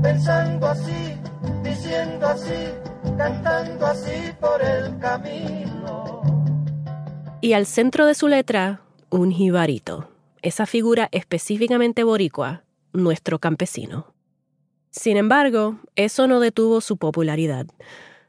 pensando 0.03 0.67
así, 0.67 1.15
diciendo 1.63 2.27
así, 2.27 2.75
cantando 3.17 3.87
así 3.87 4.35
por 4.39 4.63
el 4.63 4.99
camino. 4.99 6.21
Y 7.41 7.55
al 7.55 7.65
centro 7.65 8.05
de 8.05 8.13
su 8.15 8.29
letra, 8.29 8.83
un 9.09 9.31
jibarito, 9.31 10.11
esa 10.43 10.67
figura 10.67 11.09
específicamente 11.11 12.05
boricua, 12.05 12.65
nuestro 12.93 13.39
campesino. 13.39 14.13
Sin 14.91 15.17
embargo, 15.17 15.79
eso 15.97 16.27
no 16.27 16.39
detuvo 16.39 16.83
su 16.83 16.99
popularidad. 16.99 17.65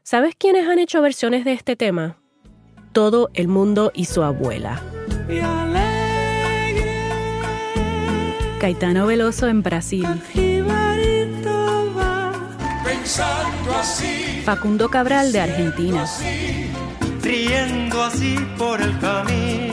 ¿Sabes 0.02 0.34
quiénes 0.34 0.66
han 0.66 0.78
hecho 0.78 1.02
versiones 1.02 1.44
de 1.44 1.52
este 1.52 1.76
tema? 1.76 2.23
Todo 2.94 3.28
el 3.34 3.48
mundo 3.48 3.90
y 3.92 4.06
su 4.06 4.22
abuela. 4.22 4.80
Caetano 8.60 9.06
Veloso 9.06 9.48
en 9.48 9.62
Brasil. 9.62 10.06
Facundo 14.44 14.88
Cabral 14.88 15.32
de 15.32 15.40
Argentina. 15.40 16.06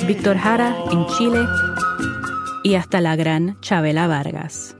Víctor 0.07 0.37
Jara 0.37 0.75
en 0.91 1.05
Chile. 1.17 1.45
Y 2.63 2.75
hasta 2.75 3.01
la 3.01 3.15
gran 3.15 3.59
Chabela 3.61 4.07
Vargas. 4.07 4.75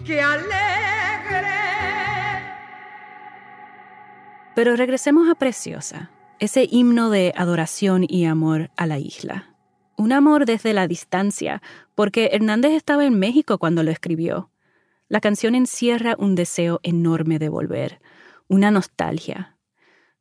Pero 4.56 4.76
regresemos 4.76 5.30
a 5.30 5.36
Preciosa 5.36 6.10
ese 6.42 6.68
himno 6.72 7.12
de 7.12 7.34
adoración 7.38 8.04
y 8.10 8.26
amor 8.26 8.72
a 8.76 8.88
la 8.88 8.98
isla. 8.98 9.56
un 9.96 10.12
amor 10.12 10.48
desde 10.48 10.74
la 10.74 10.88
distancia, 10.88 11.62
porque 11.94 12.32
Hernández 12.34 12.72
estaba 12.72 13.06
en 13.06 13.20
México 13.20 13.60
cuando 13.60 13.84
lo 13.84 13.92
escribió. 13.92 14.50
La 15.08 15.22
canción 15.22 15.54
encierra 15.54 16.16
un 16.18 16.34
deseo 16.34 16.80
enorme 16.82 17.38
de 17.38 17.50
volver, 17.50 18.02
una 18.48 18.72
nostalgia. 18.72 19.56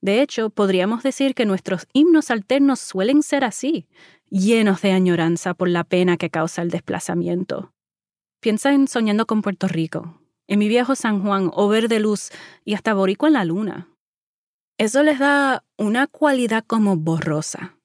De 0.02 0.20
hecho, 0.20 0.50
podríamos 0.50 1.02
decir 1.02 1.34
que 1.34 1.46
nuestros 1.46 1.86
himnos 1.94 2.30
alternos 2.30 2.80
suelen 2.80 3.22
ser 3.22 3.42
así, 3.42 3.88
llenos 4.28 4.82
de 4.82 4.92
añoranza 4.92 5.54
por 5.54 5.70
la 5.70 5.84
pena 5.84 6.18
que 6.18 6.28
causa 6.28 6.60
el 6.60 6.68
desplazamiento. 6.68 7.72
Piensa 8.40 8.74
en 8.74 8.88
Soñando 8.88 9.24
con 9.24 9.40
Puerto 9.40 9.68
Rico, 9.68 10.20
en 10.48 10.58
mi 10.58 10.68
viejo 10.68 10.94
San 10.94 11.22
Juan 11.22 11.50
o 11.54 11.68
Verde 11.68 11.98
Luz 11.98 12.28
y 12.62 12.74
hasta 12.74 12.92
Borico 12.92 13.26
en 13.26 13.32
la 13.32 13.46
Luna. 13.46 13.89
Eso 14.80 15.02
les 15.02 15.18
da 15.18 15.62
una 15.76 16.06
cualidad 16.06 16.64
como 16.66 16.96
borrosa, 16.96 17.76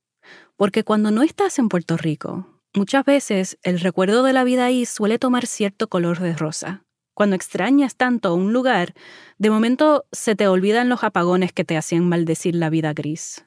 porque 0.55 0.85
cuando 0.85 1.11
no 1.11 1.23
estás 1.23 1.59
en 1.59 1.67
Puerto 1.67 1.97
Rico, 1.97 2.47
muchas 2.73 3.03
veces 3.03 3.57
el 3.63 3.81
recuerdo 3.81 4.23
de 4.23 4.31
la 4.31 4.45
vida 4.45 4.63
ahí 4.63 4.85
suele 4.85 5.19
tomar 5.19 5.45
cierto 5.45 5.89
color 5.89 6.21
de 6.21 6.37
rosa. 6.37 6.85
Cuando 7.13 7.35
extrañas 7.35 7.97
tanto 7.97 8.33
un 8.33 8.53
lugar, 8.53 8.93
de 9.37 9.49
momento 9.49 10.05
se 10.13 10.37
te 10.37 10.47
olvidan 10.47 10.87
los 10.87 11.03
apagones 11.03 11.51
que 11.51 11.65
te 11.65 11.75
hacían 11.75 12.07
maldecir 12.07 12.55
la 12.55 12.69
vida 12.69 12.93
gris. 12.93 13.45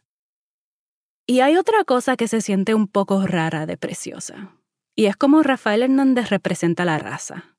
Y 1.27 1.41
hay 1.41 1.57
otra 1.57 1.85
cosa 1.85 2.19
que 2.19 2.29
se 2.29 2.43
siente 2.43 2.75
un 2.75 2.87
poco 2.87 3.27
rara 3.27 3.65
de 3.65 3.79
preciosa, 3.79 4.59
y 4.95 5.07
es 5.07 5.17
como 5.17 5.43
Rafael 5.43 5.81
Hernández 5.81 6.29
representa 6.29 6.85
la 6.85 6.99
raza. 6.99 7.57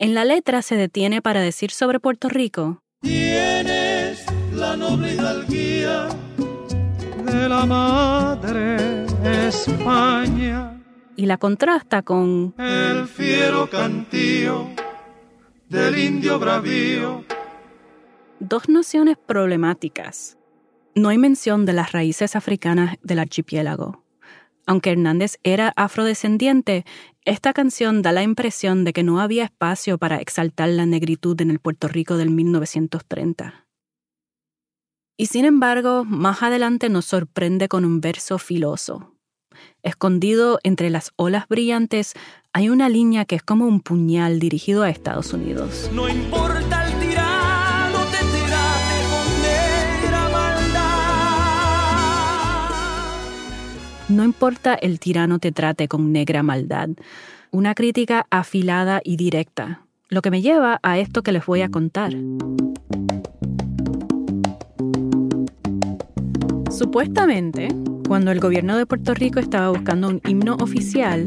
En 0.00 0.14
la 0.14 0.24
letra 0.24 0.62
se 0.62 0.74
detiene 0.74 1.22
para 1.22 1.40
decir 1.42 1.70
sobre 1.70 2.00
Puerto 2.00 2.28
Rico, 2.28 2.82
Tienes 3.00 3.77
la 4.58 4.76
noble 4.76 5.14
hidalguía 5.14 6.08
de 7.24 7.48
la 7.48 7.64
madre 7.64 9.06
España. 9.46 10.82
Y 11.16 11.26
la 11.26 11.38
contrasta 11.38 12.02
con 12.02 12.54
el 12.58 13.06
fiero 13.06 13.70
cantío 13.70 14.68
del 15.68 15.98
indio 15.98 16.38
bravío. 16.38 17.24
Dos 18.40 18.68
nociones 18.68 19.16
problemáticas. 19.16 20.38
No 20.94 21.08
hay 21.08 21.18
mención 21.18 21.64
de 21.64 21.72
las 21.72 21.92
raíces 21.92 22.34
africanas 22.34 22.96
del 23.02 23.20
archipiélago. 23.20 24.04
Aunque 24.66 24.90
Hernández 24.90 25.38
era 25.44 25.72
afrodescendiente, 25.76 26.84
esta 27.24 27.52
canción 27.52 28.02
da 28.02 28.12
la 28.12 28.22
impresión 28.22 28.84
de 28.84 28.92
que 28.92 29.02
no 29.02 29.20
había 29.20 29.44
espacio 29.44 29.98
para 29.98 30.16
exaltar 30.16 30.68
la 30.68 30.84
negritud 30.84 31.40
en 31.40 31.50
el 31.50 31.58
Puerto 31.58 31.88
Rico 31.88 32.16
del 32.16 32.30
1930. 32.30 33.67
Y 35.20 35.26
sin 35.26 35.44
embargo, 35.44 36.04
más 36.04 36.44
adelante 36.44 36.88
nos 36.88 37.06
sorprende 37.06 37.66
con 37.66 37.84
un 37.84 38.00
verso 38.00 38.38
filoso. 38.38 39.16
Escondido 39.82 40.60
entre 40.62 40.90
las 40.90 41.10
olas 41.16 41.48
brillantes 41.48 42.14
hay 42.52 42.68
una 42.68 42.88
línea 42.88 43.24
que 43.24 43.34
es 43.34 43.42
como 43.42 43.66
un 43.66 43.80
puñal 43.80 44.38
dirigido 44.38 44.84
a 44.84 44.90
Estados 44.90 45.32
Unidos. 45.32 45.90
No 45.92 46.08
importa 46.08 46.86
el 46.86 47.00
tirano, 47.00 47.98
te 48.12 48.18
trate 48.46 49.02
con 49.10 49.42
negra 49.42 50.28
maldad. 50.28 51.08
No 54.08 54.22
importa 54.24 54.74
el 54.74 55.00
tirano 55.00 55.40
te 55.40 55.50
trate 55.50 55.88
con 55.88 56.12
negra 56.12 56.44
maldad. 56.44 56.90
Una 57.50 57.74
crítica 57.74 58.28
afilada 58.30 59.00
y 59.02 59.16
directa, 59.16 59.82
lo 60.10 60.22
que 60.22 60.30
me 60.30 60.42
lleva 60.42 60.78
a 60.84 61.00
esto 61.00 61.24
que 61.24 61.32
les 61.32 61.44
voy 61.44 61.62
a 61.62 61.70
contar. 61.70 62.14
Supuestamente, 66.78 67.66
cuando 68.06 68.30
el 68.30 68.38
gobierno 68.38 68.76
de 68.76 68.86
Puerto 68.86 69.12
Rico 69.12 69.40
estaba 69.40 69.70
buscando 69.70 70.06
un 70.06 70.20
himno 70.28 70.54
oficial, 70.60 71.26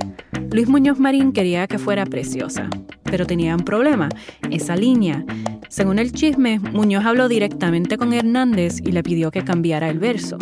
Luis 0.50 0.70
Muñoz 0.70 0.98
Marín 0.98 1.34
quería 1.34 1.68
que 1.68 1.78
fuera 1.78 2.06
preciosa, 2.06 2.70
pero 3.04 3.28
tenía 3.28 3.54
un 3.54 3.66
problema, 3.66 4.08
esa 4.50 4.78
línea. 4.78 5.26
Según 5.68 6.00
el 6.00 6.14
chisme, 6.14 6.60
Muñoz 6.60 7.04
habló 7.04 7.28
directamente 7.28 7.98
con 7.98 8.14
Hernández 8.14 8.78
y 8.82 8.94
le 8.94 9.04
pidió 9.04 9.30
que 9.30 9.44
cambiara 9.44 9.90
el 9.90 10.00
verso. 10.00 10.38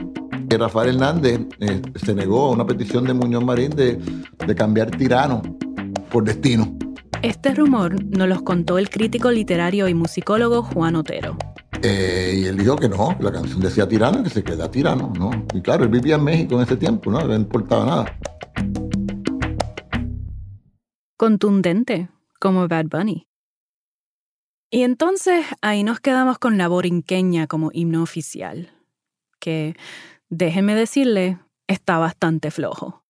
Rafael 0.48 0.90
Hernández 0.90 1.40
eh, 1.60 1.82
se 1.96 2.14
negó 2.14 2.46
a 2.46 2.52
una 2.52 2.68
petición 2.68 3.06
de 3.06 3.16
Muñoz 3.16 3.44
Marín 3.44 3.72
de, 3.72 4.00
de 4.46 4.56
cambiar 4.56 4.92
tirano 4.92 5.42
por 6.12 6.24
destino. 6.24 6.78
Este 7.24 7.56
rumor 7.56 7.96
nos 8.16 8.30
los 8.30 8.44
contó 8.44 8.78
el 8.78 8.92
crítico 8.92 9.32
literario 9.32 9.88
y 9.88 9.96
musicólogo 9.96 10.62
Juan 10.62 10.96
Otero. 10.96 11.36
Eh, 11.82 12.34
y 12.38 12.46
él 12.46 12.58
dijo 12.58 12.76
que 12.76 12.90
no, 12.90 13.16
la 13.22 13.32
canción 13.32 13.62
decía 13.62 13.88
tirano, 13.88 14.22
que 14.22 14.30
se 14.30 14.44
queda 14.44 14.70
tirano, 14.70 15.14
¿no? 15.18 15.32
Y 15.54 15.62
claro, 15.62 15.86
él 15.86 15.90
vivía 15.90 16.16
en 16.16 16.24
México 16.24 16.56
en 16.56 16.62
ese 16.62 16.76
tiempo, 16.76 17.10
¿no? 17.10 17.20
No 17.22 17.28
le 17.28 17.36
importaba 17.36 17.86
nada. 17.86 18.20
Contundente, 21.16 22.10
como 22.40 22.68
Bad 22.68 22.86
Bunny. 22.86 23.28
Y 24.72 24.84
entonces 24.84 25.46
ahí 25.62 25.84
nos 25.84 26.00
quedamos 26.00 26.38
con 26.38 26.58
la 26.58 26.68
borinqueña 26.68 27.48
como 27.48 27.72
himno 27.74 28.04
oficial, 28.04 28.72
que, 29.40 29.76
déjeme 30.30 30.76
decirle, 30.76 31.40
está 31.68 31.98
bastante 31.98 32.52
flojo. 32.52 33.04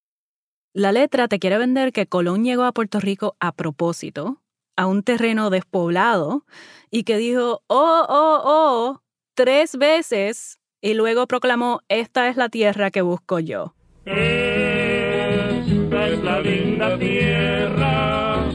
La 0.72 0.92
letra 0.92 1.26
te 1.26 1.40
quiere 1.40 1.58
vender 1.58 1.92
que 1.92 2.06
Colón 2.06 2.44
llegó 2.44 2.62
a 2.62 2.72
Puerto 2.72 3.00
Rico 3.00 3.36
a 3.40 3.52
propósito, 3.52 4.39
a 4.80 4.86
un 4.86 5.02
terreno 5.02 5.50
despoblado, 5.50 6.46
y 6.90 7.02
que 7.02 7.18
dijo, 7.18 7.62
oh, 7.66 8.06
oh, 8.08 8.40
oh, 8.44 9.02
tres 9.34 9.76
veces, 9.76 10.58
y 10.80 10.94
luego 10.94 11.26
proclamó, 11.26 11.82
esta 11.90 12.28
es 12.28 12.38
la 12.38 12.48
tierra 12.48 12.90
que 12.90 13.02
busco 13.02 13.40
yo. 13.40 13.74
Esta 14.06 16.08
es 16.08 16.24
la 16.24 16.40
linda 16.40 16.98
tierra 16.98 18.48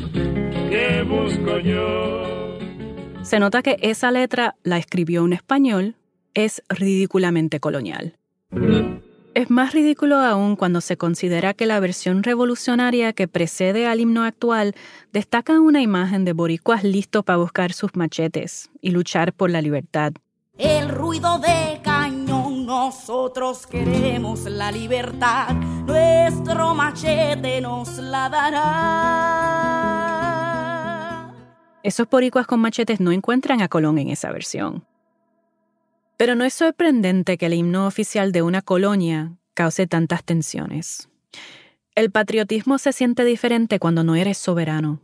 que 0.71 1.03
busco 1.03 1.59
yo. 1.59 2.57
Se 3.21 3.39
nota 3.39 3.61
que 3.61 3.77
esa 3.83 4.09
letra 4.09 4.55
la 4.63 4.79
escribió 4.79 5.23
un 5.23 5.33
español, 5.33 5.93
es 6.33 6.63
ridículamente 6.69 7.59
colonial. 7.59 8.15
Es 9.35 9.51
más 9.51 9.73
ridículo 9.73 10.15
aún 10.15 10.55
cuando 10.55 10.79
se 10.79 10.95
considera 10.95 11.53
que 11.53 11.65
la 11.65 11.81
versión 11.81 12.23
revolucionaria 12.23 13.11
que 13.11 13.27
precede 13.27 13.85
al 13.85 13.99
himno 13.99 14.23
actual 14.23 14.75
destaca 15.11 15.59
una 15.59 15.81
imagen 15.81 16.23
de 16.23 16.31
boricuas 16.31 16.85
listos 16.85 17.25
para 17.25 17.35
buscar 17.35 17.73
sus 17.73 17.97
machetes 17.97 18.69
y 18.79 18.91
luchar 18.91 19.33
por 19.33 19.51
la 19.51 19.61
libertad. 19.61 20.13
El 20.57 20.87
ruido 20.87 21.37
de 21.39 21.81
cañón, 21.83 22.65
nosotros 22.65 23.67
queremos 23.67 24.45
la 24.45 24.71
libertad, 24.71 25.53
nuestro 25.85 26.73
machete 26.73 27.59
nos 27.59 27.97
la 27.97 28.29
dará. 28.29 29.65
Esos 31.83 32.09
boricuas 32.09 32.47
con 32.47 32.61
machetes 32.61 33.01
no 33.01 33.11
encuentran 33.11 33.61
a 33.61 33.67
Colón 33.67 33.97
en 33.97 34.11
esa 34.11 34.31
versión. 34.31 34.85
Pero 36.17 36.35
no 36.35 36.45
es 36.45 36.53
sorprendente 36.53 37.37
que 37.37 37.47
el 37.47 37.53
himno 37.53 37.87
oficial 37.87 38.31
de 38.31 38.41
una 38.41 38.61
colonia 38.61 39.33
cause 39.53 39.87
tantas 39.87 40.23
tensiones. 40.23 41.09
El 41.93 42.11
patriotismo 42.11 42.77
se 42.77 42.93
siente 42.93 43.23
diferente 43.25 43.79
cuando 43.79 44.03
no 44.03 44.15
eres 44.15 44.37
soberano. 44.37 45.01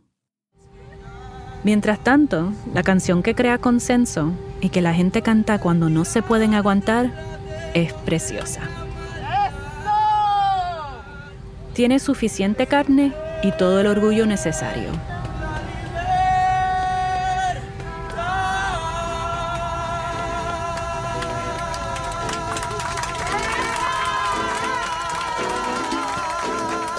Mientras 1.64 2.02
tanto, 2.02 2.52
la 2.74 2.82
canción 2.82 3.22
que 3.22 3.34
crea 3.34 3.58
consenso 3.58 4.32
y 4.60 4.70
que 4.70 4.82
la 4.82 4.94
gente 4.94 5.22
canta 5.22 5.60
cuando 5.60 5.88
no 5.88 6.04
se 6.04 6.22
pueden 6.22 6.54
aguantar 6.54 7.12
es 7.74 7.92
preciosa. 7.92 8.62
Tiene 11.72 11.98
suficiente 11.98 12.66
carne 12.66 13.12
y 13.42 13.52
todo 13.52 13.80
el 13.80 13.86
orgullo 13.86 14.26
necesario. 14.26 14.90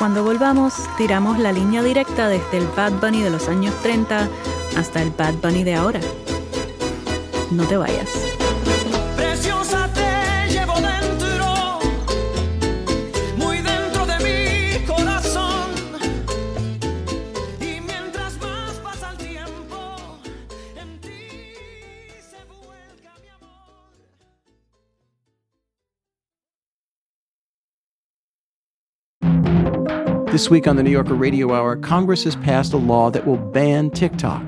Cuando 0.04 0.22
volvamos, 0.22 0.74
tiramos 0.98 1.40
la 1.40 1.54
línea 1.54 1.82
directa 1.82 2.28
desde 2.28 2.58
el 2.58 2.68
Bad 2.76 3.00
Bunny 3.00 3.22
de 3.22 3.30
los 3.30 3.48
años 3.48 3.74
30 3.84 4.28
hasta 4.76 5.02
el 5.02 5.12
Bad 5.12 5.36
Bunny 5.36 5.64
de 5.64 5.76
ahora. 5.76 6.02
No 7.52 7.64
te 7.64 7.78
vayas. 7.78 8.23
This 30.44 30.50
week 30.50 30.68
on 30.68 30.76
the 30.76 30.84
New 30.84 30.92
Yorker 30.92 31.14
Radio 31.14 31.54
Hour, 31.54 31.78
Congress 31.78 32.26
has 32.26 32.36
passed 32.36 32.74
a 32.74 32.78
law 32.78 33.10
that 33.10 33.26
will 33.26 33.38
ban 33.38 33.90
TikTok. 33.90 34.44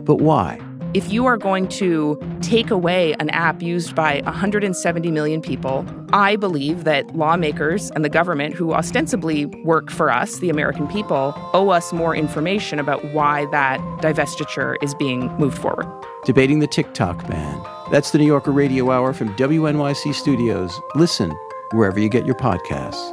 But 0.00 0.16
why? 0.16 0.60
if 0.92 1.12
you 1.12 1.26
are 1.26 1.36
going 1.36 1.68
to 1.68 2.18
take 2.40 2.70
away 2.70 3.14
an 3.20 3.28
app 3.30 3.62
used 3.62 3.94
by 3.94 4.22
170 4.24 5.10
million 5.10 5.40
people, 5.42 5.84
I 6.12 6.34
believe 6.34 6.82
that 6.84 7.14
lawmakers 7.14 7.90
and 7.92 8.04
the 8.04 8.08
government, 8.08 8.54
who 8.54 8.72
ostensibly 8.72 9.46
work 9.46 9.90
for 9.90 10.10
us, 10.10 10.38
the 10.38 10.48
American 10.50 10.88
people, 10.88 11.32
owe 11.52 11.68
us 11.68 11.92
more 11.92 12.16
information 12.16 12.80
about 12.80 13.04
why 13.12 13.46
that 13.52 13.78
divestiture 14.00 14.76
is 14.82 14.94
being 14.94 15.28
moved 15.36 15.58
forward. 15.58 15.86
Debating 16.24 16.58
the 16.58 16.66
TikTok 16.66 17.28
ban. 17.28 17.62
That's 17.92 18.10
the 18.10 18.18
New 18.18 18.26
Yorker 18.26 18.52
Radio 18.52 18.90
Hour 18.90 19.12
from 19.12 19.36
WNYC 19.36 20.12
Studios. 20.12 20.80
Listen 20.96 21.30
wherever 21.72 22.00
you 22.00 22.08
get 22.08 22.26
your 22.26 22.36
podcasts. 22.36 23.12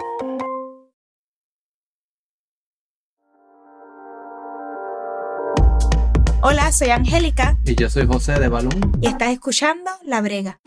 Hola, 6.53 6.71
soy 6.71 6.91
Angélica 6.91 7.57
Y 7.65 7.73
yo 7.73 7.89
soy 7.89 8.05
José 8.05 8.39
de 8.39 8.47
Balón. 8.47 8.91
y 9.01 9.07
estás 9.07 9.29
escuchando 9.29 9.89
La 10.05 10.21
Brega. 10.21 10.59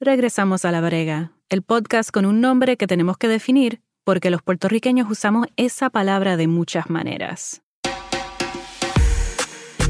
Regresamos 0.00 0.64
a 0.64 0.72
La 0.72 0.80
Brega, 0.80 1.30
el 1.48 1.62
podcast 1.62 2.10
con 2.10 2.26
un 2.26 2.40
nombre 2.40 2.76
que 2.76 2.88
tenemos 2.88 3.16
que 3.16 3.28
definir 3.28 3.80
porque 4.04 4.30
los 4.30 4.42
puertorriqueños 4.42 5.08
usamos 5.08 5.46
esa 5.56 5.88
palabra 5.88 6.36
de 6.36 6.48
muchas 6.48 6.90
maneras. 6.90 7.62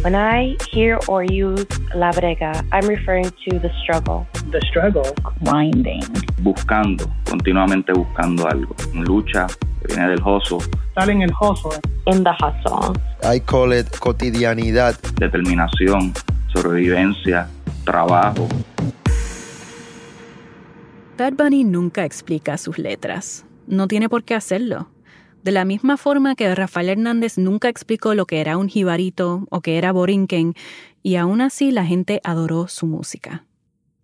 When 0.03 0.15
I 0.15 0.57
hear 0.73 0.99
or 1.09 1.25
use 1.25 1.67
la 1.95 2.11
brega, 2.13 2.65
I'm 2.73 2.89
referring 2.89 3.31
to 3.49 3.59
the 3.59 3.71
struggle. 3.83 4.27
The 4.51 4.61
struggle. 4.71 5.05
Grinding. 5.45 6.01
buscando, 6.39 7.05
continuamente 7.29 7.93
buscando 7.93 8.49
algo. 8.49 8.75
Lucha, 8.95 9.47
que 9.81 9.89
viene 9.95 10.09
del 10.09 10.23
hustle, 10.23 10.59
Estar 10.89 11.11
en 11.11 11.21
el 11.21 11.31
hustle. 11.39 11.79
In 12.07 12.25
the 12.25 12.33
hustle. 12.33 12.97
I 13.23 13.41
call 13.41 13.73
it 13.75 13.89
cotidianidad. 13.99 14.99
determinación, 15.19 16.15
sobrevivencia, 16.51 17.49
trabajo. 17.85 18.49
Bad 21.19 21.35
Bunny 21.35 21.65
nunca 21.65 22.07
explica 22.07 22.57
sus 22.57 22.79
letras. 22.79 23.45
No 23.67 23.87
tiene 23.87 24.09
por 24.09 24.25
qué 24.25 24.35
hacerlo. 24.35 24.89
De 25.43 25.53
la 25.53 25.65
misma 25.65 25.97
forma 25.97 26.35
que 26.35 26.55
Rafael 26.55 26.91
Hernández 26.91 27.39
nunca 27.39 27.69
explicó 27.69 28.15
lo 28.15 28.27
que 28.27 28.41
era 28.41 28.59
un 28.59 28.69
jibarito 28.69 29.47
o 29.51 29.63
que 29.63 29.79
era 29.79 29.93
borinquen, 29.93 30.55
y 31.03 31.17
aún 31.17 31.41
así 31.41 31.71
la 31.71 31.87
gente 31.87 32.21
adoró 32.25 32.69
su 32.69 32.87
música. 32.87 33.47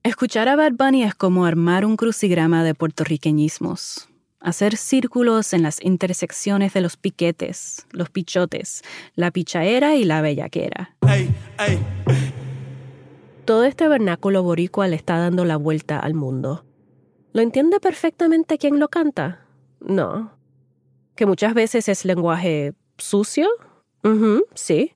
Escuchar 0.03 0.49
a 0.49 0.57
Bad 0.57 0.73
Bunny 0.79 1.03
es 1.03 1.15
como 1.15 1.45
armar 1.45 1.85
un 1.85 1.97
crucigrama 1.97 2.65
de 2.65 2.75
puertorriqueñismos. 2.75 4.09
Hacer 4.41 4.77
círculos 4.77 5.53
en 5.53 5.63
las 5.63 5.85
intersecciones 5.85 6.73
de 6.73 6.81
los 6.81 6.97
piquetes, 6.97 7.87
los 7.91 8.09
pichotes, 8.09 8.83
la 9.15 9.31
pichaera 9.31 9.97
y 9.97 10.05
la 10.05 10.21
bellaquera. 10.21 10.95
Todo 13.45 13.65
este 13.65 13.89
vernáculo 13.89 14.43
boricua 14.43 14.87
le 14.89 14.97
está 14.97 15.19
dando 15.19 15.45
la 15.45 15.57
vuelta 15.57 15.99
al 15.99 16.15
mundo. 16.15 16.65
¿Lo 17.33 17.43
entiende 17.43 17.81
perfectamente 17.81 18.59
quien 18.59 18.79
lo 18.79 18.89
canta? 18.89 19.41
No. 19.81 20.36
¿Que 21.17 21.27
muchas 21.27 21.55
veces 21.55 21.89
es 21.89 22.05
lenguaje 22.05 22.75
sucio? 22.99 23.49
Sí. 24.55 24.95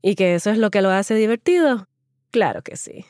¿Y 0.00 0.14
que 0.16 0.34
eso 0.34 0.50
es 0.50 0.58
lo 0.58 0.70
que 0.70 0.82
lo 0.82 0.90
hace 0.90 1.14
divertido? 1.14 1.86
Claro 2.30 2.62
que 2.62 2.76
sí. 2.76 3.04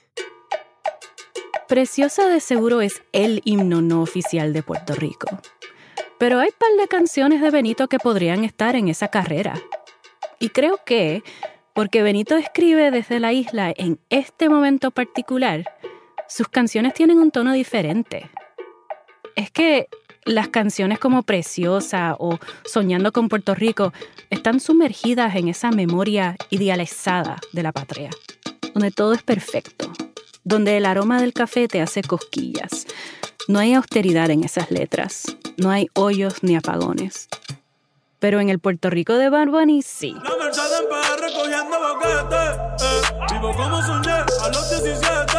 Preciosa 1.69 2.29
de 2.29 2.41
seguro 2.41 2.83
es 2.83 3.01
el 3.13 3.41
himno 3.45 3.81
no 3.81 4.03
oficial 4.03 4.53
de 4.53 4.63
Puerto 4.63 4.95
Rico. 4.95 5.29
Pero 6.19 6.41
hay 6.41 6.51
par 6.51 6.69
de 6.79 6.89
canciones 6.89 7.41
de 7.41 7.51
Benito 7.51 7.89
que 7.89 7.99
podrían 7.99 8.45
estar 8.45 8.77
en 8.77 8.89
esa 8.89 9.09
carrera. 9.09 9.55
Y 10.39 10.51
creo 10.51 10.81
que, 10.85 11.23
porque 11.73 12.03
Benito 12.03 12.37
escribe 12.37 12.91
desde 12.91 13.21
la 13.21 13.33
isla 13.33 13.73
en 13.75 14.01
este 14.11 14.49
momento 14.49 14.91
particular, 14.91 15.65
sus 16.29 16.49
canciones 16.49 16.93
tienen 16.93 17.19
un 17.19 17.31
tono 17.31 17.53
diferente. 17.53 18.29
Es 19.37 19.51
que 19.51 19.89
las 20.25 20.49
canciones 20.49 20.99
como 20.99 21.23
Preciosa 21.23 22.17
o 22.19 22.39
Soñando 22.65 23.13
con 23.13 23.29
Puerto 23.29 23.55
Rico 23.55 23.93
están 24.31 24.61
sumergidas 24.61 25.35
en 25.37 25.49
esa 25.49 25.71
memoria 25.71 26.37
idealizada 26.51 27.39
de 27.53 27.63
la 27.63 27.73
patria, 27.73 28.11
donde 28.75 28.91
todo 28.91 29.13
es 29.15 29.23
perfecto, 29.23 29.91
donde 30.45 30.77
el 30.77 30.87
aroma 30.87 31.21
del 31.21 31.33
café 31.33 31.69
te 31.69 31.81
hace 31.81 32.03
cosquillas. 32.03 32.87
No 33.49 33.59
hay 33.59 33.75
austeridad 33.75 34.31
en 34.31 34.45
esas 34.45 34.71
letras, 34.71 35.37
no 35.57 35.71
hay 35.71 35.89
hoyos 35.95 36.43
ni 36.43 36.57
apagones. 36.57 37.29
Pero 38.21 38.41
en 38.41 38.49
el 38.51 38.61
Puerto 38.61 38.89
Rico 38.89 39.15
de 39.15 39.31
Bad 39.31 39.49
sí. 39.85 40.15
La 40.23 40.37
Mercedes 40.45 40.81
en 40.81 40.89
PR 40.89 41.33
cogiendo 41.33 41.77
boquete. 41.81 43.35
Vivo 43.35 43.53
como 43.57 43.83
soñé 43.83 44.13
a 44.13 44.49
los 44.49 44.71
17. 44.71 45.33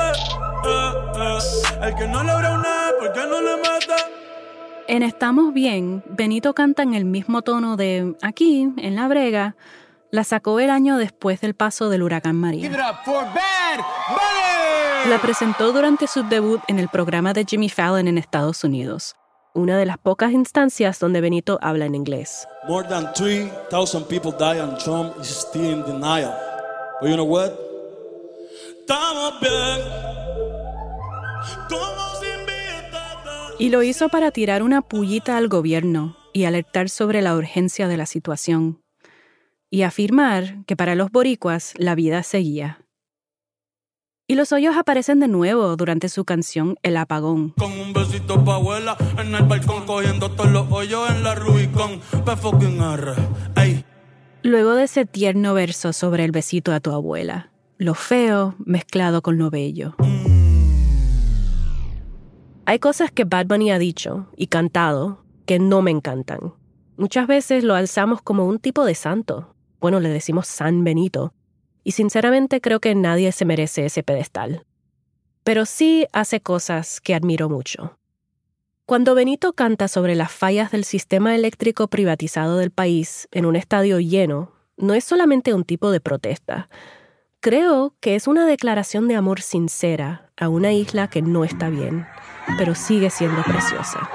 El 1.81 1.95
que 1.95 2.07
no 2.07 2.21
una, 2.21 2.91
¿por 2.99 3.13
qué 3.13 3.25
no 3.25 3.41
le 3.41 3.55
mete? 3.57 4.22
En 4.87 5.01
Estamos 5.01 5.53
Bien, 5.53 6.03
Benito 6.07 6.53
canta 6.53 6.83
en 6.83 6.93
el 6.93 7.05
mismo 7.05 7.41
tono 7.41 7.77
de 7.77 8.15
Aquí, 8.21 8.69
en 8.77 8.95
La 8.95 9.07
Brega, 9.07 9.55
la 10.11 10.23
sacó 10.23 10.59
el 10.59 10.69
año 10.69 10.97
después 10.97 11.39
del 11.41 11.55
paso 11.55 11.89
del 11.89 12.03
huracán 12.03 12.35
María. 12.35 12.69
La 15.09 15.19
presentó 15.21 15.71
durante 15.71 16.07
su 16.07 16.23
debut 16.23 16.61
en 16.67 16.79
el 16.79 16.89
programa 16.89 17.33
de 17.33 17.45
Jimmy 17.45 17.69
Fallon 17.69 18.07
en 18.07 18.17
Estados 18.17 18.63
Unidos, 18.63 19.15
una 19.53 19.77
de 19.77 19.85
las 19.85 19.97
pocas 19.97 20.31
instancias 20.31 20.99
donde 20.99 21.21
Benito 21.21 21.59
habla 21.61 21.85
en 21.85 21.95
inglés. 21.95 22.47
More 22.67 22.87
than 22.87 23.11
3,000 23.13 24.03
people 24.07 24.31
die 24.31 24.59
and 24.59 24.77
Trump 24.79 25.13
is 25.21 25.29
still 25.29 25.63
in 25.63 25.83
denial. 25.83 26.33
But 26.99 27.09
you 27.09 27.15
know 27.15 27.25
what? 27.25 27.51
Estamos 28.81 29.39
bien. 29.39 29.81
Y 33.59 33.69
lo 33.69 33.83
hizo 33.83 34.09
para 34.09 34.31
tirar 34.31 34.63
una 34.63 34.81
pullita 34.81 35.37
al 35.37 35.47
gobierno 35.47 36.17
y 36.33 36.45
alertar 36.45 36.89
sobre 36.89 37.21
la 37.21 37.35
urgencia 37.35 37.87
de 37.87 37.97
la 37.97 38.05
situación. 38.05 38.81
Y 39.69 39.83
afirmar 39.83 40.65
que 40.65 40.75
para 40.75 40.95
los 40.95 41.11
boricuas 41.11 41.73
la 41.77 41.95
vida 41.95 42.23
seguía. 42.23 42.79
Y 44.27 44.35
los 44.35 44.51
hoyos 44.51 44.77
aparecen 44.77 45.19
de 45.19 45.27
nuevo 45.27 45.75
durante 45.75 46.09
su 46.09 46.25
canción 46.25 46.77
El 46.81 46.97
Apagón. 46.97 47.51
Con 47.51 47.71
un 47.73 47.93
besito 47.93 48.43
pa' 48.43 48.55
abuela 48.55 48.97
en 49.19 49.35
el 49.35 49.43
balcón 49.43 49.85
cogiendo 49.85 50.31
todos 50.31 50.51
los 50.51 50.71
hoyos 50.71 51.09
en 51.11 51.23
la 51.23 51.35
Rubicon. 51.35 51.99
P 52.25 52.35
fucking 52.37 52.81
R. 52.81 53.13
Ey. 53.55 53.85
Luego 54.41 54.73
de 54.75 54.85
ese 54.85 55.05
tierno 55.05 55.53
verso 55.53 55.93
sobre 55.93 56.25
el 56.25 56.31
besito 56.31 56.73
a 56.73 56.79
tu 56.79 56.91
abuela, 56.91 57.51
lo 57.77 57.93
feo 57.93 58.55
mezclado 58.59 59.21
con 59.21 59.37
lo 59.37 59.49
bello. 59.49 59.95
Hay 62.65 62.79
cosas 62.79 63.11
que 63.11 63.25
Bad 63.25 63.47
Bunny 63.47 63.71
ha 63.71 63.79
dicho 63.79 64.27
y 64.37 64.47
cantado 64.47 65.25
que 65.45 65.59
no 65.59 65.81
me 65.81 65.91
encantan. 65.91 66.53
Muchas 66.95 67.27
veces 67.27 67.65
lo 67.65 67.75
alzamos 67.75 68.21
como 68.21 68.45
un 68.45 68.59
tipo 68.59 68.85
de 68.85 68.95
santo. 68.95 69.53
Bueno, 69.81 69.99
le 69.99 70.07
decimos 70.07 70.47
San 70.47 70.85
Benito. 70.85 71.33
Y 71.83 71.91
sinceramente 71.91 72.61
creo 72.61 72.79
que 72.79 72.95
nadie 72.95 73.33
se 73.33 73.43
merece 73.43 73.85
ese 73.85 74.01
pedestal. 74.01 74.65
Pero 75.43 75.65
sí 75.65 76.07
hace 76.13 76.39
cosas 76.39 77.01
que 77.01 77.13
admiro 77.13 77.49
mucho. 77.49 77.97
Cuando 78.85 79.13
Benito 79.13 79.51
canta 79.51 79.89
sobre 79.89 80.15
las 80.15 80.31
fallas 80.31 80.71
del 80.71 80.85
sistema 80.85 81.35
eléctrico 81.35 81.89
privatizado 81.89 82.57
del 82.57 82.71
país 82.71 83.27
en 83.31 83.45
un 83.45 83.57
estadio 83.57 83.99
lleno, 83.99 84.53
no 84.77 84.93
es 84.93 85.03
solamente 85.03 85.53
un 85.53 85.65
tipo 85.65 85.91
de 85.91 85.99
protesta. 85.99 86.69
Creo 87.41 87.93
que 87.99 88.15
es 88.15 88.27
una 88.27 88.45
declaración 88.45 89.09
de 89.09 89.15
amor 89.15 89.41
sincera 89.41 90.31
a 90.37 90.47
una 90.47 90.71
isla 90.71 91.09
que 91.09 91.21
no 91.21 91.43
está 91.43 91.69
bien, 91.69 92.05
pero 92.57 92.75
sigue 92.75 93.09
siendo 93.09 93.41
preciosa. 93.43 94.09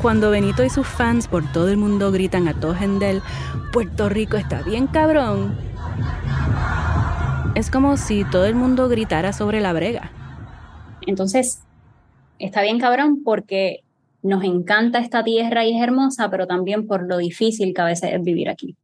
Cuando 0.00 0.30
Benito 0.30 0.64
y 0.64 0.70
sus 0.70 0.86
fans 0.86 1.28
por 1.28 1.50
todo 1.52 1.68
el 1.68 1.76
mundo 1.76 2.10
gritan 2.10 2.48
a 2.48 2.54
todo 2.54 2.74
Gendel, 2.74 3.22
Puerto 3.72 4.08
Rico 4.08 4.36
está 4.36 4.62
bien 4.62 4.86
cabrón, 4.88 5.56
es 7.54 7.70
como 7.70 7.96
si 7.96 8.24
todo 8.24 8.46
el 8.46 8.54
mundo 8.54 8.88
gritara 8.88 9.32
sobre 9.32 9.60
la 9.60 9.72
brega. 9.72 10.10
Entonces, 11.06 11.62
está 12.38 12.62
bien 12.62 12.78
cabrón 12.78 13.22
porque 13.24 13.84
nos 14.22 14.42
encanta 14.44 14.98
esta 14.98 15.22
tierra 15.22 15.64
y 15.64 15.76
es 15.76 15.82
hermosa, 15.82 16.30
pero 16.30 16.46
también 16.46 16.86
por 16.86 17.06
lo 17.06 17.18
difícil 17.18 17.74
que 17.74 17.80
a 17.82 17.86
veces 17.86 18.10
es 18.12 18.22
vivir 18.22 18.48
aquí. 18.48 18.76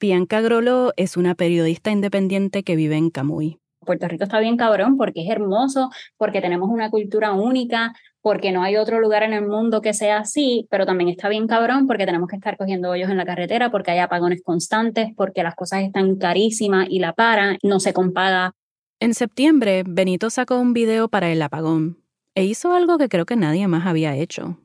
Bianca 0.00 0.40
Grolo 0.40 0.92
es 0.96 1.16
una 1.16 1.34
periodista 1.34 1.90
independiente 1.90 2.62
que 2.62 2.76
vive 2.76 2.96
en 2.96 3.10
Camuy. 3.10 3.58
Puerto 3.86 4.06
Rico 4.06 4.24
está 4.24 4.38
bien 4.38 4.58
cabrón 4.58 4.98
porque 4.98 5.22
es 5.22 5.30
hermoso, 5.30 5.88
porque 6.18 6.42
tenemos 6.42 6.68
una 6.68 6.90
cultura 6.90 7.32
única, 7.32 7.94
porque 8.20 8.52
no 8.52 8.62
hay 8.62 8.76
otro 8.76 9.00
lugar 9.00 9.22
en 9.22 9.32
el 9.32 9.46
mundo 9.46 9.80
que 9.80 9.94
sea 9.94 10.18
así, 10.18 10.66
pero 10.68 10.84
también 10.84 11.08
está 11.08 11.30
bien 11.30 11.46
cabrón 11.46 11.86
porque 11.86 12.04
tenemos 12.04 12.28
que 12.28 12.36
estar 12.36 12.58
cogiendo 12.58 12.90
hoyos 12.90 13.08
en 13.08 13.16
la 13.16 13.24
carretera, 13.24 13.70
porque 13.70 13.92
hay 13.92 14.00
apagones 14.00 14.42
constantes, 14.42 15.10
porque 15.16 15.42
las 15.42 15.54
cosas 15.54 15.84
están 15.84 16.16
carísimas 16.16 16.88
y 16.90 16.98
la 16.98 17.14
para 17.14 17.56
no 17.62 17.80
se 17.80 17.94
compaga. 17.94 18.52
En 18.98 19.14
septiembre, 19.14 19.84
Benito 19.86 20.28
sacó 20.28 20.58
un 20.58 20.72
video 20.72 21.08
para 21.08 21.30
el 21.30 21.40
apagón 21.40 21.98
e 22.34 22.44
hizo 22.44 22.72
algo 22.72 22.98
que 22.98 23.08
creo 23.08 23.26
que 23.26 23.36
nadie 23.36 23.68
más 23.68 23.86
había 23.86 24.16
hecho. 24.16 24.58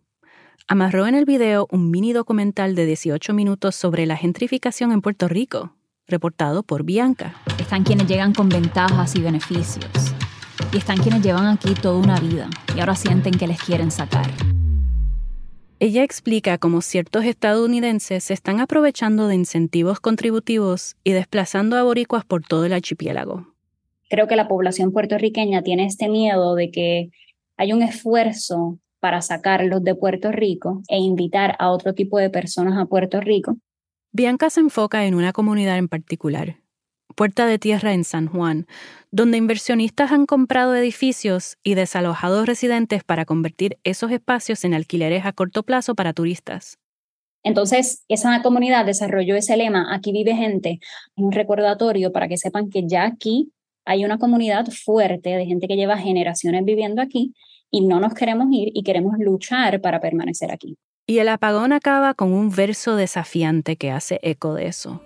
amarró 0.67 1.05
en 1.05 1.15
el 1.15 1.25
video 1.25 1.67
un 1.71 1.91
mini 1.91 2.13
documental 2.13 2.75
de 2.75 2.86
18 2.86 3.34
minutos 3.34 3.75
sobre 3.75 4.05
la 4.05 4.17
gentrificación 4.17 4.91
en 4.91 5.01
Puerto 5.01 5.27
Rico, 5.27 5.75
reportado 6.12 6.62
por 6.62 6.84
Bianca. 6.84 7.34
Están 7.60 7.84
quienes 7.84 8.08
llegan 8.08 8.34
con 8.34 8.50
ventajas 8.50 9.15
y 9.15 9.21
beneficios. 9.21 9.89
Y 10.71 10.78
están 10.78 10.97
quienes 11.00 11.24
llevan 11.24 11.47
aquí 11.47 11.74
toda 11.74 11.97
una 11.97 12.19
vida 12.19 12.50
y 12.76 12.80
ahora 12.80 12.95
sienten 12.95 13.34
que 13.34 13.47
les 13.47 13.62
quieren 13.62 13.89
sacar. 13.89 14.30
Ella 15.80 16.04
explica 16.04 16.60
cómo 16.60 16.82
ciertos 16.82 17.26
estadounidenses 17.26 18.26
se 18.26 18.36
están 18.36 18.60
aprovechando 18.60 19.28
de 19.28 19.34
incentivos 19.34 20.00
contributivos 20.00 20.95
y 21.04 21.12
desplazando 21.13 21.76
a 21.76 21.82
boricuas 21.82 22.24
por 22.24 22.43
todo 22.43 22.65
el 22.65 22.74
archipiélago. 22.74 23.47
Creo 24.08 24.28
que 24.28 24.36
la 24.36 24.47
población 24.47 24.91
puertorriqueña 24.91 25.63
tiene 25.63 25.88
este 25.88 26.08
miedo 26.08 26.54
de 26.54 26.69
que 26.69 27.10
hay 27.58 27.74
un 27.74 27.82
esfuerzo 27.82 28.78
para 29.00 29.21
sacarlos 29.21 29.84
de 29.84 29.95
Puerto 29.95 30.32
Rico 30.32 30.84
e 30.88 31.00
invitar 31.00 31.56
a 31.58 31.71
otro 31.71 31.95
tipo 31.95 32.19
de 32.19 32.30
personas 32.30 32.78
a 32.78 32.86
Puerto 32.86 33.19
Rico. 33.19 33.58
Bianca 34.13 34.50
se 34.50 34.60
enfoca 34.60 35.06
en 35.06 35.15
una 35.15 35.32
comunidad 35.32 35.78
en 35.78 35.88
particular, 35.88 36.58
Puerta 37.15 37.45
de 37.45 37.58
Tierra 37.58 37.93
en 37.93 38.04
San 38.04 38.28
Juan, 38.28 38.67
donde 39.10 39.38
inversionistas 39.38 40.12
han 40.12 40.26
comprado 40.26 40.76
edificios 40.76 41.58
y 41.63 41.76
desalojado 41.76 42.43
residentes 42.43 43.06
para 43.06 43.24
convertir 43.24 43.78
esos 43.86 44.12
espacios 44.12 44.65
en 44.65 44.74
alquileres 44.74 45.26
a 45.26 45.32
corto 45.32 45.63
plazo 45.63 45.95
para 45.95 46.12
turistas. 46.12 46.78
Entonces, 47.43 48.04
esa 48.10 48.41
comunidad 48.41 48.86
desarrolló 48.86 49.38
ese 49.38 49.56
lema, 49.56 49.95
aquí 49.95 50.12
vive 50.12 50.36
gente, 50.36 50.82
un 51.15 51.32
recordatorio 51.32 52.12
para 52.12 52.28
que 52.28 52.36
sepan 52.36 52.69
que 52.69 52.86
ya 52.86 53.06
aquí 53.06 53.54
hay 53.86 54.04
una 54.04 54.17
comunidad 54.17 54.65
fuerte 54.71 55.30
de 55.30 55.45
gente 55.45 55.69
que 55.69 55.78
lleva 55.78 55.97
generaciones 55.97 56.65
viviendo 56.65 57.02
aquí 57.02 57.34
y 57.71 57.88
no 57.88 58.02
nos 58.02 58.13
queremos 58.13 58.47
ir 58.52 58.71
y 58.74 58.84
queremos 58.84 59.13
luchar 59.19 59.80
para 59.80 60.02
permanecer 60.02 60.52
aquí. 60.52 60.78
Y 61.12 61.19
el 61.19 61.28
apagón 61.28 61.74
acaba 61.74 62.13
con 62.13 62.32
un 62.32 62.52
verso 62.52 62.95
desafiante 62.95 63.76
que 63.76 63.91
hace 63.91 64.21
eco 64.24 64.54
de 64.54 64.67
eso. 64.67 65.04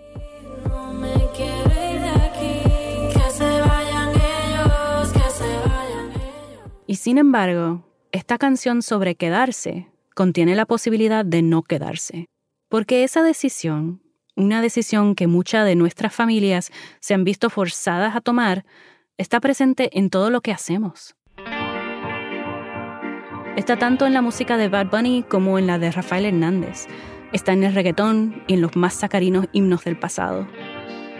Y 6.86 6.94
sin 6.94 7.18
embargo, 7.18 7.84
esta 8.12 8.38
canción 8.38 8.82
sobre 8.82 9.16
quedarse 9.16 9.88
contiene 10.14 10.54
la 10.54 10.64
posibilidad 10.64 11.24
de 11.24 11.42
no 11.42 11.64
quedarse, 11.64 12.26
porque 12.68 13.02
esa 13.02 13.24
decisión, 13.24 14.00
una 14.36 14.62
decisión 14.62 15.16
que 15.16 15.26
muchas 15.26 15.66
de 15.66 15.74
nuestras 15.74 16.14
familias 16.14 16.70
se 17.00 17.14
han 17.14 17.24
visto 17.24 17.50
forzadas 17.50 18.14
a 18.14 18.20
tomar, 18.20 18.64
está 19.18 19.40
presente 19.40 19.90
en 19.98 20.10
todo 20.10 20.30
lo 20.30 20.40
que 20.40 20.52
hacemos. 20.52 21.15
Está 23.56 23.78
tanto 23.78 24.04
en 24.04 24.12
la 24.12 24.20
música 24.20 24.58
de 24.58 24.68
Bad 24.68 24.90
Bunny 24.90 25.22
como 25.22 25.58
en 25.58 25.66
la 25.66 25.78
de 25.78 25.90
Rafael 25.90 26.26
Hernández. 26.26 26.86
Está 27.32 27.54
en 27.54 27.64
el 27.64 27.74
reggaetón 27.74 28.42
y 28.46 28.52
en 28.52 28.60
los 28.60 28.76
más 28.76 28.92
sacarinos 28.92 29.46
himnos 29.52 29.82
del 29.84 29.98
pasado. 29.98 30.46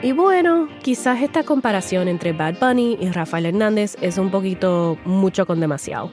Y 0.03 0.13
bueno, 0.13 0.69
quizás 0.83 1.23
esta 1.23 1.45
comparación 1.45 2.09
entre 2.09 2.35
Bad 2.35 2.59
Bunny 2.61 2.99
y 3.01 3.09
Rafael 3.09 3.47
Hernández 3.47 3.97
es 4.03 4.19
un 4.19 4.31
poquito 4.31 4.99
mucho 5.07 5.47
con 5.47 5.61
demasiado. 5.61 6.13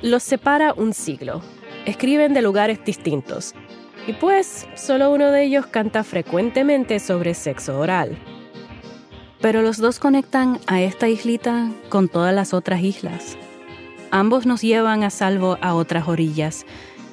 Los 0.00 0.22
separa 0.22 0.72
un 0.72 0.94
siglo. 0.94 1.42
Escriben 1.84 2.32
de 2.32 2.40
lugares 2.40 2.82
distintos. 2.82 3.54
Y 4.06 4.14
pues, 4.14 4.66
solo 4.74 5.10
uno 5.10 5.30
de 5.30 5.44
ellos 5.44 5.66
canta 5.66 6.02
frecuentemente 6.02 6.98
sobre 6.98 7.34
sexo 7.34 7.78
oral. 7.78 8.16
Pero 9.42 9.60
los 9.60 9.76
dos 9.76 9.98
conectan 9.98 10.58
a 10.66 10.80
esta 10.80 11.10
islita 11.10 11.70
con 11.90 12.08
todas 12.08 12.34
las 12.34 12.54
otras 12.54 12.80
islas. 12.80 13.36
Ambos 14.14 14.44
nos 14.44 14.60
llevan 14.60 15.04
a 15.04 15.08
salvo 15.08 15.56
a 15.62 15.74
otras 15.74 16.06
orillas 16.06 16.66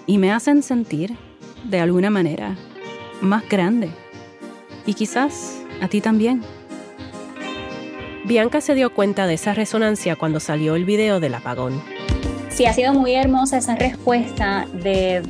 y 0.05 0.17
me 0.17 0.33
hacen 0.33 0.61
sentir, 0.61 1.15
de 1.63 1.79
alguna 1.79 2.09
manera, 2.09 2.57
más 3.21 3.47
grande. 3.47 3.89
Y 4.85 4.95
quizás 4.95 5.63
a 5.81 5.87
ti 5.87 6.01
también. 6.01 6.43
Bianca 8.25 8.59
se 8.59 8.75
dio 8.75 8.93
cuenta 8.93 9.27
de 9.27 9.35
esa 9.35 9.53
resonancia 9.53 10.17
cuando 10.17 10.41
salió 10.41 10.75
el 10.75 10.83
video 10.83 11.21
del 11.21 11.35
apagón. 11.35 11.81
Sí, 12.49 12.65
ha 12.65 12.73
sido 12.73 12.93
muy 12.93 13.13
hermosa 13.13 13.59
esa 13.59 13.77
respuesta 13.77 14.67
de 14.73 15.23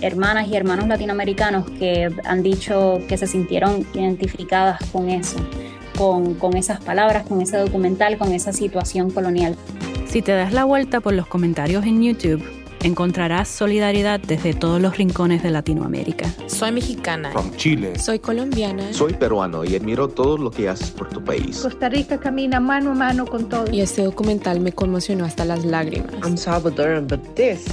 hermanas 0.00 0.48
y 0.48 0.56
hermanos 0.56 0.88
latinoamericanos 0.88 1.70
que 1.70 2.10
han 2.24 2.42
dicho 2.42 2.98
que 3.08 3.16
se 3.18 3.28
sintieron 3.28 3.86
identificadas 3.94 4.80
con 4.90 5.08
eso, 5.08 5.36
con, 5.96 6.34
con 6.34 6.56
esas 6.56 6.82
palabras, 6.82 7.24
con 7.24 7.40
ese 7.40 7.56
documental, 7.56 8.18
con 8.18 8.32
esa 8.32 8.52
situación 8.52 9.12
colonial. 9.12 9.56
Si 10.14 10.22
te 10.22 10.30
das 10.30 10.52
la 10.52 10.62
vuelta 10.62 11.00
por 11.00 11.12
los 11.12 11.26
comentarios 11.26 11.84
en 11.84 12.00
YouTube, 12.00 12.40
encontrarás 12.84 13.48
solidaridad 13.48 14.20
desde 14.20 14.54
todos 14.54 14.80
los 14.80 14.96
rincones 14.96 15.42
de 15.42 15.50
Latinoamérica. 15.50 16.32
Soy 16.46 16.70
mexicana. 16.70 17.32
From 17.32 17.50
Chile. 17.56 17.98
Soy 17.98 18.20
colombiana. 18.20 18.92
Soy 18.92 19.14
peruano 19.14 19.64
y 19.64 19.74
admiro 19.74 20.06
todo 20.06 20.38
lo 20.38 20.52
que 20.52 20.68
haces 20.68 20.92
por 20.92 21.08
tu 21.08 21.24
país. 21.24 21.58
Costa 21.58 21.88
Rica 21.88 22.20
camina 22.20 22.60
mano 22.60 22.92
a 22.92 22.94
mano 22.94 23.26
con 23.26 23.48
todo. 23.48 23.64
Y 23.72 23.80
este 23.80 24.04
documental 24.04 24.60
me 24.60 24.70
conmocionó 24.70 25.24
hasta 25.24 25.44
las 25.44 25.64
lágrimas. 25.64 26.14
I'm 26.22 26.36
Salvadoran, 26.36 27.08
but 27.08 27.18
this, 27.34 27.64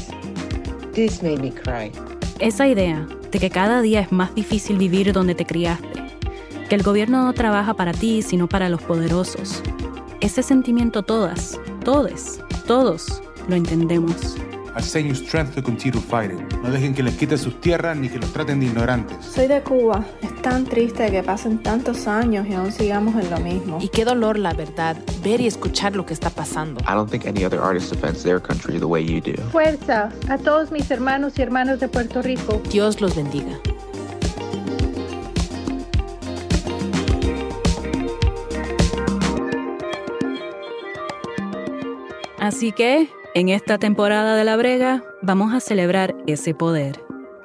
this 0.94 1.22
made 1.22 1.44
me 1.44 1.52
cry. 1.52 1.92
Esa 2.40 2.68
idea 2.68 3.08
de 3.32 3.38
que 3.38 3.52
cada 3.52 3.84
día 3.84 4.00
es 4.00 4.12
más 4.12 4.34
difícil 4.34 4.80
vivir 4.80 5.14
donde 5.14 5.36
te 5.36 5.46
criaste, 5.46 6.02
que 6.68 6.74
el 6.74 6.82
gobierno 6.82 7.24
no 7.24 7.34
trabaja 7.34 7.76
para 7.76 7.92
ti, 7.92 8.24
sino 8.24 8.50
para 8.50 8.68
los 8.68 8.82
poderosos. 8.82 9.62
Ese 10.22 10.42
sentimiento 10.42 11.04
todas, 11.04 11.60
todes, 11.82 12.40
todos 12.68 13.22
lo 13.48 13.56
entendemos. 13.56 14.38
I 14.74 14.82
send 14.82 15.10
you 15.10 15.16
strength 15.16 15.56
to 15.56 15.62
continue 15.62 16.00
fighting. 16.00 16.48
No 16.64 16.72
dejen 16.72 16.94
que 16.94 17.04
les 17.04 17.16
quiten 17.16 17.38
sus 17.38 17.60
tierras 17.60 17.98
ni 17.98 18.08
que 18.08 18.18
los 18.18 18.32
traten 18.32 18.62
de 18.62 18.68
ignorantes. 18.68 19.18
Soy 19.26 19.48
de 19.48 19.62
Cuba. 19.62 20.06
Es 20.22 20.34
tan 20.42 20.64
triste 20.64 21.12
que 21.12 21.22
pasen 21.24 21.62
tantos 21.62 22.08
años 22.08 22.48
y 22.48 22.54
aún 22.54 22.72
sigamos 22.72 23.22
en 23.22 23.30
lo 23.30 23.40
mismo. 23.42 23.80
Y 23.82 23.90
qué 23.90 24.06
dolor, 24.06 24.40
la 24.40 24.54
verdad, 24.54 24.96
ver 25.22 25.42
y 25.42 25.48
escuchar 25.48 25.98
lo 25.98 26.06
que 26.06 26.14
está 26.14 26.30
pasando. 26.30 26.80
I 26.82 26.94
don't 26.94 27.12
think 27.12 27.26
any 27.26 27.44
other 27.44 27.60
artist 27.60 27.92
defends 27.92 28.24
their 28.24 28.42
country 28.42 28.80
the 28.80 28.86
way 28.86 29.06
you 29.06 29.20
do. 29.20 29.42
Fuerza 29.52 30.10
a 30.30 30.38
todos 30.38 30.72
mis 30.72 30.90
hermanos 30.90 31.38
y 31.38 31.42
hermanas 31.42 31.82
de 31.82 31.90
Puerto 31.90 32.22
Rico. 32.22 32.62
Dios 32.70 33.02
los 33.02 33.14
bendiga. 33.14 33.60
Así 42.42 42.72
que, 42.72 43.08
en 43.36 43.50
esta 43.50 43.78
temporada 43.78 44.36
de 44.36 44.44
La 44.44 44.58
Brega, 44.58 45.04
vamos 45.22 45.54
a 45.54 45.60
celebrar 45.60 46.16
ese 46.26 46.56
poder. 46.56 47.00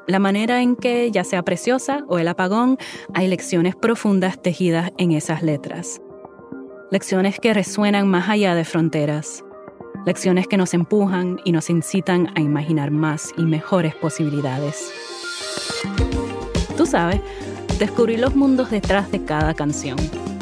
La 0.06 0.18
manera 0.18 0.62
en 0.62 0.74
que, 0.74 1.11
ya 1.11 1.22
sea 1.22 1.42
preciosa 1.42 2.02
o 2.09 2.18
el 2.18 2.26
apagón, 2.28 2.78
hay 3.12 3.28
lecciones 3.28 3.76
profundas 3.76 4.40
tejidas 4.40 4.92
en 4.96 5.12
esas 5.12 5.42
letras. 5.42 6.00
Lecciones 6.90 7.38
que 7.38 7.52
resuenan 7.52 8.09
más 8.09 8.30
allá 8.30 8.54
de 8.54 8.64
fronteras. 8.64 9.44
Lecciones 10.06 10.48
que 10.48 10.56
nos 10.56 10.72
empujan 10.72 11.42
y 11.44 11.52
nos 11.52 11.68
incitan 11.68 12.32
a 12.35 12.40
imaginar 12.40 12.90
más 12.90 13.35
y 13.37 13.44
mejores 13.44 13.94
posibilidades. 13.94 14.90
Tú 16.74 16.87
sabes, 16.87 17.20
descubrir 17.78 18.20
los 18.20 18.35
mundos 18.35 18.70
detrás 18.70 19.12
de 19.12 19.22
cada 19.22 19.52
canción. 19.52 19.98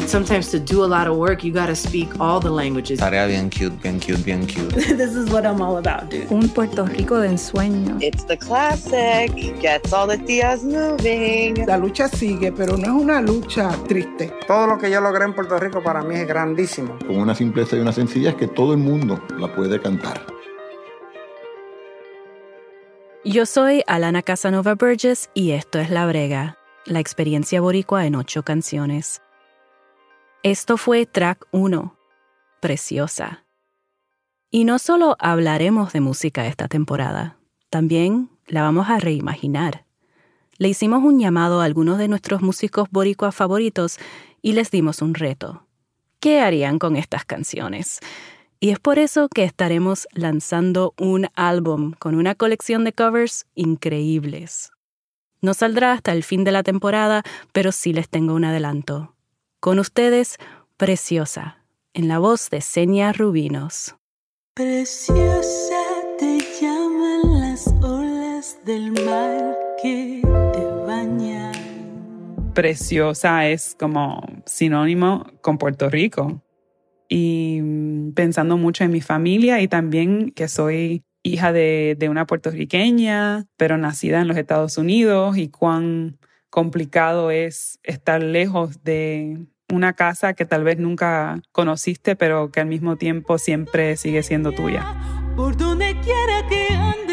Sometimes 0.06 0.50
to 0.50 0.60
do 0.60 0.84
a 0.84 0.86
lot 0.86 1.06
of 1.06 1.16
work, 1.16 1.42
you 1.42 1.52
gotta 1.52 1.74
speak 1.74 2.20
all 2.20 2.38
the 2.38 2.50
languages. 2.50 3.00
Tarea 3.00 3.26
bien 3.26 3.48
cute, 3.50 3.80
bien 3.82 3.98
cute, 3.98 4.22
bien 4.24 4.46
cute. 4.46 4.70
this 4.74 5.14
is 5.14 5.30
what 5.30 5.46
I'm 5.46 5.60
all 5.60 5.78
about, 5.78 6.10
dude. 6.10 6.30
Un 6.30 6.48
Puerto 6.48 6.84
Rico 6.84 7.18
de 7.18 7.28
ensueño. 7.28 7.98
It's 8.00 8.24
the 8.24 8.36
classic. 8.36 9.34
Gets 9.60 9.92
all 9.92 10.06
the 10.06 10.18
tías 10.18 10.62
moving. 10.62 11.66
La 11.66 11.78
lucha 11.78 12.08
sigue, 12.08 12.52
pero 12.52 12.76
no 12.76 12.84
es 12.84 13.02
una 13.02 13.20
lucha 13.20 13.70
triste. 13.88 14.32
Todo 14.46 14.66
lo 14.66 14.78
que 14.78 14.90
yo 14.90 15.00
logré 15.00 15.24
en 15.24 15.34
Puerto 15.34 15.58
Rico 15.58 15.82
para 15.82 16.02
mí 16.02 16.16
es 16.16 16.28
grandísimo. 16.28 16.98
Con 17.06 17.16
una 17.16 17.34
simpleza 17.34 17.76
y 17.76 17.80
una 17.80 17.92
sencillez 17.92 18.34
que 18.34 18.46
todo 18.46 18.72
el 18.72 18.78
mundo 18.78 19.20
la 19.38 19.54
puede 19.54 19.80
cantar. 19.80 20.26
Yo 23.24 23.46
soy 23.46 23.82
Alana 23.86 24.20
Casanova 24.20 24.74
Burgess 24.74 25.30
y 25.32 25.52
esto 25.52 25.78
es 25.78 25.88
La 25.88 26.04
Brega, 26.06 26.58
la 26.84 27.00
experiencia 27.00 27.62
boricua 27.62 28.04
en 28.04 28.16
ocho 28.16 28.42
canciones. 28.42 29.22
Esto 30.44 30.76
fue 30.76 31.06
track 31.06 31.46
1, 31.52 31.96
Preciosa. 32.60 33.46
Y 34.50 34.66
no 34.66 34.78
solo 34.78 35.16
hablaremos 35.18 35.94
de 35.94 36.02
música 36.02 36.46
esta 36.46 36.68
temporada, 36.68 37.38
también 37.70 38.28
la 38.46 38.60
vamos 38.60 38.90
a 38.90 38.98
reimaginar. 38.98 39.86
Le 40.58 40.68
hicimos 40.68 41.02
un 41.02 41.18
llamado 41.18 41.62
a 41.62 41.64
algunos 41.64 41.96
de 41.96 42.08
nuestros 42.08 42.42
músicos 42.42 42.90
boricuas 42.90 43.34
favoritos 43.34 43.96
y 44.42 44.52
les 44.52 44.70
dimos 44.70 45.00
un 45.00 45.14
reto. 45.14 45.66
¿Qué 46.20 46.42
harían 46.42 46.78
con 46.78 46.96
estas 46.96 47.24
canciones? 47.24 48.00
Y 48.60 48.68
es 48.68 48.78
por 48.78 48.98
eso 48.98 49.30
que 49.30 49.44
estaremos 49.44 50.06
lanzando 50.12 50.92
un 50.98 51.26
álbum 51.36 51.94
con 51.98 52.16
una 52.16 52.34
colección 52.34 52.84
de 52.84 52.92
covers 52.92 53.46
increíbles. 53.54 54.72
No 55.40 55.54
saldrá 55.54 55.92
hasta 55.92 56.12
el 56.12 56.22
fin 56.22 56.44
de 56.44 56.52
la 56.52 56.62
temporada, 56.62 57.22
pero 57.52 57.72
sí 57.72 57.94
les 57.94 58.10
tengo 58.10 58.34
un 58.34 58.44
adelanto. 58.44 59.13
Con 59.64 59.78
ustedes, 59.78 60.36
Preciosa, 60.76 61.64
en 61.94 62.06
la 62.06 62.18
voz 62.18 62.50
de 62.50 62.60
Senia 62.60 63.14
Rubinos. 63.14 63.96
Preciosa 64.52 65.82
te 66.18 66.38
llaman 66.60 67.40
las 67.40 67.68
olas 67.82 68.58
del 68.66 68.92
mar 69.06 69.56
que 69.82 70.20
te 70.52 70.66
baña. 70.86 71.50
Preciosa 72.52 73.48
es 73.48 73.74
como 73.80 74.22
sinónimo 74.44 75.24
con 75.40 75.56
Puerto 75.56 75.88
Rico. 75.88 76.42
Y 77.08 77.60
mm, 77.62 78.12
pensando 78.12 78.58
mucho 78.58 78.84
en 78.84 78.90
mi 78.90 79.00
familia 79.00 79.62
y 79.62 79.68
también 79.68 80.30
que 80.32 80.46
soy 80.46 81.04
hija 81.22 81.54
de, 81.54 81.96
de 81.98 82.10
una 82.10 82.26
puertorriqueña, 82.26 83.46
pero 83.56 83.78
nacida 83.78 84.20
en 84.20 84.28
los 84.28 84.36
Estados 84.36 84.76
Unidos 84.76 85.38
y 85.38 85.48
cuán 85.48 86.18
complicado 86.50 87.30
es 87.30 87.80
estar 87.82 88.22
lejos 88.22 88.84
de 88.84 89.46
una 89.72 89.94
casa 89.94 90.34
que 90.34 90.44
tal 90.44 90.64
vez 90.64 90.78
nunca 90.78 91.40
conociste, 91.52 92.16
pero 92.16 92.50
que 92.50 92.60
al 92.60 92.66
mismo 92.66 92.96
tiempo 92.96 93.38
siempre 93.38 93.96
sigue 93.96 94.22
siendo 94.22 94.52
tuya. 94.52 94.94
Por 95.36 95.56
donde 95.56 95.96
quiera 96.00 96.46
que 96.48 96.68
ande. 96.74 97.04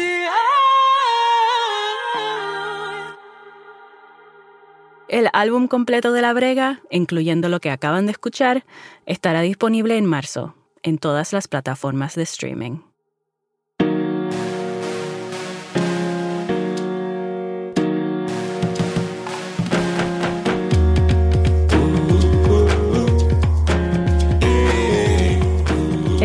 El 5.08 5.28
álbum 5.34 5.68
completo 5.68 6.12
de 6.12 6.22
La 6.22 6.32
Brega, 6.32 6.80
incluyendo 6.90 7.50
lo 7.50 7.60
que 7.60 7.70
acaban 7.70 8.06
de 8.06 8.12
escuchar, 8.12 8.64
estará 9.04 9.42
disponible 9.42 9.98
en 9.98 10.06
marzo 10.06 10.54
en 10.82 10.98
todas 10.98 11.32
las 11.32 11.48
plataformas 11.48 12.14
de 12.14 12.22
streaming. 12.22 12.91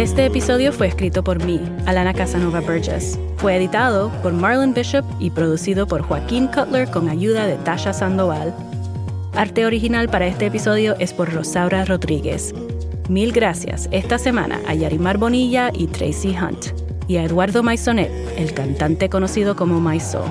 Este 0.08 0.26
episodio 0.26 0.72
fue 0.72 0.88
escrito 0.88 1.22
por 1.22 1.44
mí, 1.44 1.60
Alana 1.86 2.14
Casanova 2.14 2.62
Burgess. 2.62 3.20
Fue 3.36 3.58
editado 3.58 4.10
por 4.24 4.32
Marlon 4.32 4.74
Bishop 4.74 5.04
y 5.20 5.32
producido 5.32 5.86
por 5.86 6.02
Joaquín 6.02 6.48
Cutler 6.48 6.90
con 6.90 7.10
ayuda 7.10 7.46
de 7.46 7.58
Tasha 7.58 7.92
Sandoval. 7.92 8.56
Arte 9.34 9.66
original 9.66 10.08
para 10.08 10.26
este 10.26 10.46
episodio 10.46 10.96
es 10.98 11.12
por 11.12 11.34
Rosaura 11.34 11.84
Rodríguez. 11.84 12.56
Mil 13.10 13.34
gracias 13.34 13.90
esta 13.92 14.18
semana 14.18 14.62
a 14.66 14.74
Yarimar 14.74 15.18
Bonilla 15.18 15.72
y 15.74 15.88
Tracy 15.88 16.30
Hunt, 16.30 16.68
y 17.10 17.18
a 17.18 17.26
Eduardo 17.26 17.62
Maisonet, 17.62 18.10
el 18.38 18.54
cantante 18.54 19.10
conocido 19.10 19.58
como 19.58 19.82
Maiso. 19.82 20.24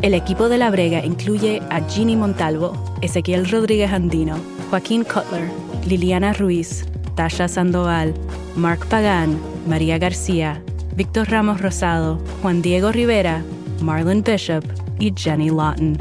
El 0.00 0.14
equipo 0.14 0.48
de 0.48 0.58
La 0.58 0.70
Brega 0.70 1.04
incluye 1.04 1.60
a 1.70 1.80
Ginny 1.88 2.14
Montalvo, 2.14 2.72
Ezequiel 3.02 3.50
Rodríguez 3.50 3.92
Andino, 3.92 4.36
Joaquín 4.70 5.02
Cutler, 5.02 5.50
Liliana 5.86 6.32
Ruiz, 6.32 6.86
Tasha 7.14 7.48
Sandoval, 7.48 8.14
Mark 8.56 8.86
Pagán, 8.88 9.38
María 9.66 9.98
García, 9.98 10.62
Víctor 10.96 11.30
Ramos 11.30 11.60
Rosado, 11.60 12.18
Juan 12.42 12.62
Diego 12.62 12.92
Rivera, 12.92 13.42
Marlon 13.80 14.22
Bishop 14.22 14.64
y 14.98 15.12
Jenny 15.16 15.50
Lawton. 15.50 15.98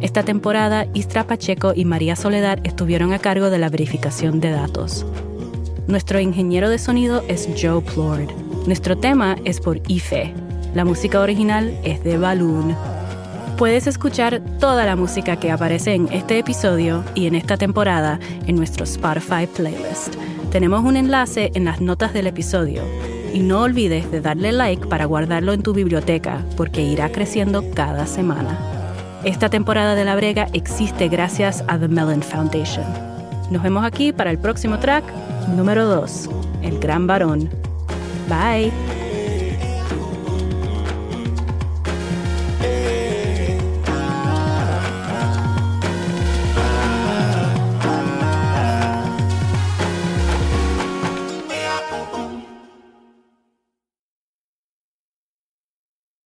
Esta 0.00 0.22
temporada, 0.22 0.86
Istra 0.94 1.26
Pacheco 1.26 1.72
y 1.74 1.84
María 1.84 2.14
Soledad 2.14 2.60
estuvieron 2.64 3.12
a 3.12 3.18
cargo 3.18 3.50
de 3.50 3.58
la 3.58 3.68
verificación 3.68 4.40
de 4.40 4.50
datos. 4.50 5.04
Nuestro 5.88 6.20
ingeniero 6.20 6.68
de 6.68 6.78
sonido 6.78 7.24
es 7.28 7.48
Joe 7.60 7.80
Plord. 7.80 8.28
Nuestro 8.66 8.98
tema 8.98 9.36
es 9.44 9.60
por 9.60 9.80
IFE. 9.88 10.34
La 10.74 10.84
música 10.84 11.20
original 11.20 11.76
es 11.82 12.04
de 12.04 12.18
Balloon. 12.18 12.76
Puedes 13.58 13.88
escuchar 13.88 14.40
toda 14.60 14.86
la 14.86 14.94
música 14.94 15.34
que 15.34 15.50
aparece 15.50 15.92
en 15.92 16.06
este 16.12 16.38
episodio 16.38 17.02
y 17.16 17.26
en 17.26 17.34
esta 17.34 17.56
temporada 17.56 18.20
en 18.46 18.54
nuestro 18.54 18.84
Spotify 18.84 19.48
playlist. 19.52 20.14
Tenemos 20.52 20.84
un 20.84 20.96
enlace 20.96 21.50
en 21.54 21.64
las 21.64 21.80
notas 21.80 22.12
del 22.12 22.28
episodio. 22.28 22.82
Y 23.34 23.40
no 23.40 23.62
olvides 23.62 24.12
de 24.12 24.20
darle 24.20 24.52
like 24.52 24.86
para 24.86 25.06
guardarlo 25.06 25.52
en 25.52 25.64
tu 25.64 25.74
biblioteca, 25.74 26.44
porque 26.56 26.82
irá 26.82 27.10
creciendo 27.10 27.64
cada 27.74 28.06
semana. 28.06 28.56
Esta 29.24 29.50
temporada 29.50 29.96
de 29.96 30.04
La 30.04 30.14
Brega 30.14 30.46
existe 30.52 31.08
gracias 31.08 31.64
a 31.66 31.76
The 31.80 31.88
Mellon 31.88 32.22
Foundation. 32.22 32.86
Nos 33.50 33.64
vemos 33.64 33.84
aquí 33.84 34.12
para 34.12 34.30
el 34.30 34.38
próximo 34.38 34.78
track, 34.78 35.02
número 35.48 35.84
2, 35.84 36.30
El 36.62 36.78
Gran 36.78 37.08
Varón. 37.08 37.50
Bye. 38.28 38.97